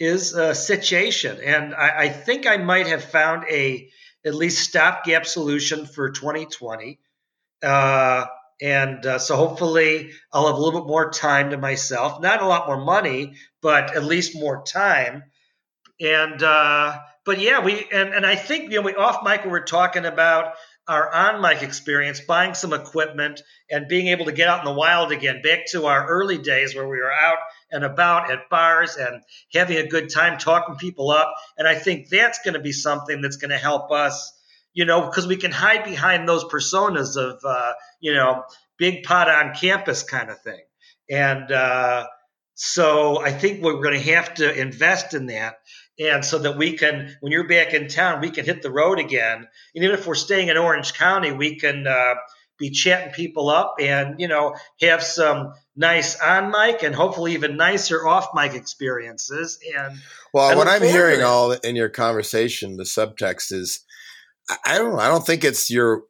is 0.00 0.32
a 0.32 0.54
situation, 0.54 1.38
and 1.44 1.74
I, 1.74 2.04
I, 2.04 2.08
think 2.08 2.46
I 2.46 2.56
might 2.56 2.86
have 2.86 3.02
found 3.02 3.44
a 3.50 3.90
at 4.24 4.34
least 4.34 4.68
stopgap 4.68 5.26
solution 5.26 5.86
for 5.86 6.10
2020. 6.10 7.00
Uh, 7.62 8.26
and 8.60 9.04
uh, 9.04 9.18
so 9.18 9.36
hopefully 9.36 10.12
I'll 10.32 10.46
have 10.46 10.56
a 10.56 10.60
little 10.60 10.80
bit 10.80 10.88
more 10.88 11.10
time 11.10 11.50
to 11.50 11.58
myself. 11.58 12.20
Not 12.20 12.42
a 12.42 12.46
lot 12.46 12.66
more 12.66 12.82
money, 12.82 13.34
but 13.60 13.96
at 13.96 14.04
least 14.04 14.38
more 14.38 14.62
time. 14.64 15.24
And 16.00 16.42
uh, 16.42 16.98
but 17.28 17.42
yeah, 17.42 17.62
we 17.62 17.86
and, 17.92 18.14
and 18.14 18.24
I 18.24 18.36
think 18.36 18.72
you 18.72 18.78
know 18.78 18.86
we 18.86 18.94
off 18.94 19.22
mic 19.22 19.44
we 19.44 19.50
were 19.50 19.60
talking 19.60 20.06
about 20.06 20.54
our 20.88 21.12
on 21.12 21.42
mic 21.42 21.62
experience, 21.62 22.20
buying 22.20 22.54
some 22.54 22.72
equipment 22.72 23.42
and 23.70 23.86
being 23.86 24.06
able 24.06 24.24
to 24.24 24.32
get 24.32 24.48
out 24.48 24.60
in 24.60 24.64
the 24.64 24.72
wild 24.72 25.12
again, 25.12 25.42
back 25.42 25.66
to 25.72 25.84
our 25.84 26.08
early 26.08 26.38
days 26.38 26.74
where 26.74 26.88
we 26.88 26.96
were 26.96 27.12
out 27.12 27.36
and 27.70 27.84
about 27.84 28.30
at 28.30 28.48
bars 28.48 28.96
and 28.96 29.22
having 29.52 29.76
a 29.76 29.86
good 29.86 30.08
time 30.08 30.38
talking 30.38 30.76
people 30.76 31.10
up. 31.10 31.30
And 31.58 31.68
I 31.68 31.74
think 31.74 32.08
that's 32.08 32.38
going 32.42 32.54
to 32.54 32.60
be 32.60 32.72
something 32.72 33.20
that's 33.20 33.36
going 33.36 33.50
to 33.50 33.58
help 33.58 33.92
us, 33.92 34.32
you 34.72 34.86
know, 34.86 35.02
because 35.02 35.26
we 35.26 35.36
can 35.36 35.50
hide 35.50 35.84
behind 35.84 36.26
those 36.26 36.44
personas 36.44 37.18
of, 37.18 37.42
uh, 37.44 37.74
you 38.00 38.14
know, 38.14 38.42
big 38.78 39.02
pot 39.02 39.28
on 39.28 39.54
campus 39.54 40.02
kind 40.02 40.30
of 40.30 40.40
thing. 40.40 40.62
And 41.10 41.52
uh, 41.52 42.06
so 42.54 43.20
I 43.20 43.32
think 43.32 43.62
we're 43.62 43.82
going 43.82 44.00
to 44.02 44.12
have 44.14 44.32
to 44.36 44.58
invest 44.58 45.12
in 45.12 45.26
that 45.26 45.58
and 45.98 46.24
so 46.24 46.38
that 46.38 46.56
we 46.56 46.76
can 46.76 47.16
when 47.20 47.32
you're 47.32 47.48
back 47.48 47.74
in 47.74 47.88
town 47.88 48.20
we 48.20 48.30
can 48.30 48.44
hit 48.44 48.62
the 48.62 48.70
road 48.70 48.98
again. 48.98 49.46
And 49.74 49.84
even 49.84 49.98
if 49.98 50.06
we're 50.06 50.14
staying 50.14 50.48
in 50.48 50.56
orange 50.56 50.94
county 50.94 51.32
we 51.32 51.56
can 51.56 51.86
uh, 51.86 52.14
be 52.58 52.70
chatting 52.70 53.12
people 53.12 53.48
up 53.48 53.76
and 53.80 54.20
you 54.20 54.28
know 54.28 54.54
have 54.80 55.02
some 55.02 55.52
nice 55.76 56.18
on 56.20 56.50
mic 56.50 56.82
and 56.82 56.94
hopefully 56.94 57.34
even 57.34 57.56
nicer 57.56 58.06
off 58.06 58.28
mic 58.34 58.54
experiences. 58.54 59.58
And 59.76 59.98
well 60.32 60.56
what 60.56 60.68
i'm 60.68 60.82
hearing 60.82 61.22
all 61.22 61.52
in 61.52 61.76
your 61.76 61.88
conversation 61.88 62.76
the 62.76 62.84
subtext 62.84 63.52
is 63.52 63.80
i 64.66 64.76
don't 64.76 64.92
know 64.92 64.98
i 64.98 65.08
don't 65.08 65.24
think 65.24 65.42
it's 65.42 65.70
you're 65.70 66.02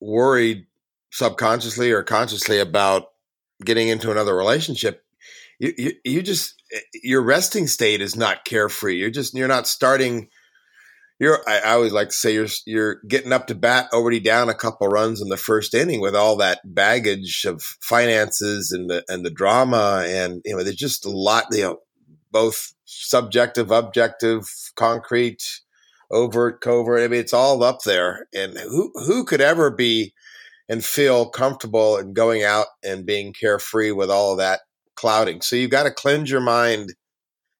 worried 0.00 0.66
subconsciously 1.12 1.92
or 1.92 2.02
consciously 2.02 2.58
about 2.58 3.08
getting 3.64 3.88
into 3.88 4.10
another 4.10 4.34
relationship. 4.34 5.04
You, 5.58 5.72
you, 5.78 5.92
you 6.04 6.22
just 6.22 6.61
your 7.02 7.22
resting 7.22 7.66
state 7.66 8.00
is 8.00 8.16
not 8.16 8.44
carefree. 8.44 8.96
You're 8.96 9.10
just 9.10 9.34
you're 9.34 9.48
not 9.48 9.66
starting. 9.66 10.28
You're 11.18 11.38
I, 11.48 11.58
I 11.58 11.70
always 11.72 11.92
like 11.92 12.08
to 12.08 12.16
say 12.16 12.34
you're 12.34 12.48
you're 12.66 12.96
getting 13.08 13.32
up 13.32 13.46
to 13.48 13.54
bat 13.54 13.88
already 13.92 14.20
down 14.20 14.48
a 14.48 14.54
couple 14.54 14.88
runs 14.88 15.20
in 15.20 15.28
the 15.28 15.36
first 15.36 15.74
inning 15.74 16.00
with 16.00 16.16
all 16.16 16.36
that 16.36 16.60
baggage 16.64 17.44
of 17.44 17.62
finances 17.80 18.72
and 18.72 18.90
the 18.90 19.04
and 19.08 19.24
the 19.24 19.30
drama 19.30 20.04
and 20.06 20.42
you 20.44 20.56
know 20.56 20.62
there's 20.62 20.76
just 20.76 21.06
a 21.06 21.10
lot 21.10 21.46
you 21.52 21.62
know 21.62 21.78
both 22.32 22.72
subjective, 22.84 23.70
objective, 23.70 24.48
concrete, 24.74 25.60
overt, 26.10 26.60
covert. 26.60 27.00
I 27.00 27.08
mean, 27.08 27.20
it's 27.20 27.34
all 27.34 27.62
up 27.62 27.82
there. 27.82 28.26
And 28.34 28.56
who 28.58 28.90
who 29.06 29.24
could 29.24 29.40
ever 29.40 29.70
be 29.70 30.14
and 30.68 30.84
feel 30.84 31.28
comfortable 31.28 31.98
in 31.98 32.14
going 32.14 32.42
out 32.42 32.66
and 32.82 33.06
being 33.06 33.32
carefree 33.32 33.92
with 33.92 34.10
all 34.10 34.32
of 34.32 34.38
that 34.38 34.60
clouding. 35.02 35.40
So 35.40 35.56
you've 35.56 35.72
got 35.72 35.82
to 35.82 35.90
cleanse 35.90 36.30
your 36.30 36.40
mind 36.40 36.94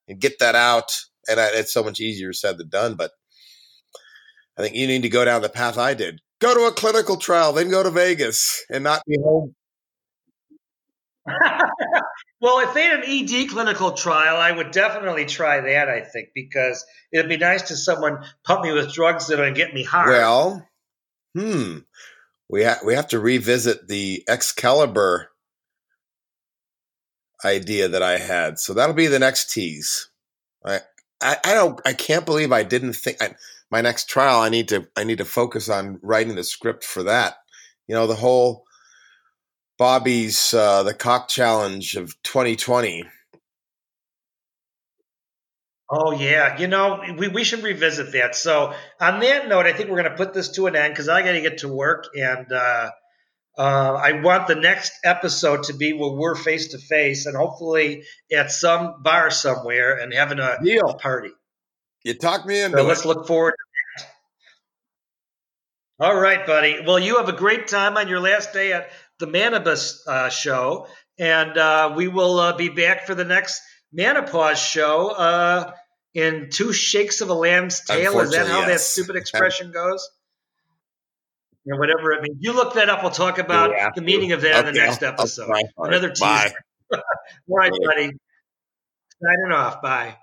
and 0.06 0.20
get 0.20 0.38
that 0.38 0.54
out. 0.54 0.96
And 1.28 1.40
it's 1.40 1.72
so 1.72 1.82
much 1.82 1.98
easier 1.98 2.32
said 2.32 2.56
than 2.56 2.68
done. 2.68 2.94
But 2.94 3.10
I 4.56 4.62
think 4.62 4.76
you 4.76 4.86
need 4.86 5.02
to 5.02 5.08
go 5.08 5.24
down 5.24 5.42
the 5.42 5.48
path 5.48 5.76
I 5.76 5.94
did. 5.94 6.20
Go 6.40 6.54
to 6.54 6.72
a 6.72 6.72
clinical 6.72 7.16
trial, 7.16 7.52
then 7.52 7.68
go 7.68 7.82
to 7.82 7.90
Vegas 7.90 8.64
and 8.70 8.84
not 8.84 9.02
be 9.08 9.16
home. 9.20 9.56
well, 12.40 12.60
if 12.60 12.74
they 12.74 12.82
had 12.84 13.00
an 13.00 13.04
ED 13.08 13.48
clinical 13.48 13.92
trial, 13.92 14.36
I 14.36 14.52
would 14.52 14.70
definitely 14.70 15.24
try 15.26 15.60
that, 15.60 15.88
I 15.88 16.00
think, 16.00 16.28
because 16.36 16.84
it'd 17.12 17.28
be 17.28 17.38
nice 17.38 17.62
to 17.62 17.76
someone 17.76 18.24
pump 18.44 18.62
me 18.62 18.72
with 18.72 18.92
drugs 18.92 19.26
that 19.28 19.40
would 19.40 19.56
get 19.56 19.74
me 19.74 19.82
high. 19.82 20.06
Well, 20.06 20.68
hmm. 21.36 21.78
We, 22.48 22.62
ha- 22.62 22.80
we 22.84 22.94
have 22.94 23.08
to 23.08 23.18
revisit 23.18 23.88
the 23.88 24.22
Excalibur 24.28 25.31
idea 27.44 27.88
that 27.88 28.02
I 28.02 28.18
had. 28.18 28.58
So 28.58 28.74
that'll 28.74 28.94
be 28.94 29.06
the 29.06 29.18
next 29.18 29.52
tease. 29.52 30.08
I 30.64 30.80
I, 31.20 31.36
I 31.44 31.54
don't 31.54 31.80
I 31.84 31.92
can't 31.92 32.26
believe 32.26 32.52
I 32.52 32.62
didn't 32.62 32.94
think 32.94 33.22
I, 33.22 33.34
my 33.70 33.80
next 33.80 34.08
trial. 34.08 34.40
I 34.40 34.48
need 34.48 34.68
to 34.68 34.88
I 34.96 35.04
need 35.04 35.18
to 35.18 35.24
focus 35.24 35.68
on 35.68 35.98
writing 36.02 36.34
the 36.34 36.44
script 36.44 36.84
for 36.84 37.02
that. 37.04 37.36
You 37.86 37.94
know 37.94 38.06
the 38.06 38.14
whole 38.14 38.64
Bobby's 39.78 40.54
uh, 40.54 40.82
the 40.82 40.94
cock 40.94 41.28
challenge 41.28 41.96
of 41.96 42.20
2020. 42.22 43.04
Oh 45.90 46.12
yeah, 46.12 46.58
you 46.58 46.68
know 46.68 47.02
we, 47.18 47.28
we 47.28 47.44
should 47.44 47.62
revisit 47.62 48.12
that. 48.12 48.34
So 48.34 48.74
on 49.00 49.20
that 49.20 49.48
note, 49.48 49.66
I 49.66 49.72
think 49.72 49.90
we're 49.90 50.00
going 50.00 50.10
to 50.10 50.16
put 50.16 50.32
this 50.32 50.50
to 50.52 50.66
an 50.66 50.76
end 50.76 50.94
because 50.94 51.08
I 51.08 51.22
got 51.22 51.32
to 51.32 51.40
get 51.40 51.58
to 51.58 51.68
work 51.68 52.06
and. 52.14 52.50
Uh, 52.50 52.90
uh, 53.58 54.00
I 54.02 54.20
want 54.22 54.48
the 54.48 54.54
next 54.54 54.92
episode 55.04 55.64
to 55.64 55.74
be 55.74 55.92
where 55.92 56.12
we're 56.12 56.34
face 56.34 56.68
to 56.68 56.78
face 56.78 57.26
and 57.26 57.36
hopefully 57.36 58.04
at 58.32 58.50
some 58.50 59.02
bar 59.02 59.30
somewhere 59.30 59.98
and 59.98 60.12
having 60.12 60.38
a 60.38 60.58
Deal. 60.62 60.94
party. 60.94 61.30
You 62.04 62.14
talk 62.14 62.46
me 62.46 62.60
into 62.60 62.78
so 62.78 62.84
Let's 62.84 63.04
look 63.04 63.26
forward 63.26 63.52
to 63.52 64.04
that. 65.98 66.06
All 66.06 66.18
right, 66.18 66.46
buddy. 66.46 66.80
Well, 66.84 66.98
you 66.98 67.18
have 67.18 67.28
a 67.28 67.34
great 67.34 67.68
time 67.68 67.96
on 67.96 68.08
your 68.08 68.20
last 68.20 68.52
day 68.52 68.72
at 68.72 68.90
the 69.18 69.26
Manibus 69.26 69.98
uh, 70.06 70.30
show, 70.30 70.86
and 71.18 71.56
uh, 71.56 71.92
we 71.94 72.08
will 72.08 72.38
uh, 72.38 72.56
be 72.56 72.70
back 72.70 73.06
for 73.06 73.14
the 73.14 73.24
next 73.24 73.60
Manopause 73.96 74.56
show 74.56 75.10
uh, 75.10 75.72
in 76.14 76.48
two 76.50 76.72
shakes 76.72 77.20
of 77.20 77.28
a 77.28 77.34
lamb's 77.34 77.84
tail. 77.84 78.18
Is 78.20 78.30
that 78.30 78.46
how 78.46 78.60
yes. 78.60 78.68
that 78.68 78.80
stupid 78.80 79.16
expression 79.20 79.70
goes? 79.70 80.08
Or 81.66 81.78
whatever 81.78 82.12
it 82.12 82.22
means. 82.22 82.38
You 82.40 82.52
look 82.52 82.74
that 82.74 82.88
up. 82.88 83.02
We'll 83.02 83.12
talk 83.12 83.38
about 83.38 83.70
yeah, 83.70 83.90
the 83.94 84.02
meaning 84.02 84.32
of 84.32 84.40
that 84.42 84.56
okay, 84.56 84.68
in 84.68 84.74
the 84.74 84.80
next 84.80 85.02
episode. 85.02 85.50
Another 85.76 86.10
teaser. 86.10 86.52
All 86.92 87.00
right, 87.48 87.72
buddy. 87.84 88.10
Signing 89.22 89.52
off. 89.52 89.82
Bye. 89.82 90.16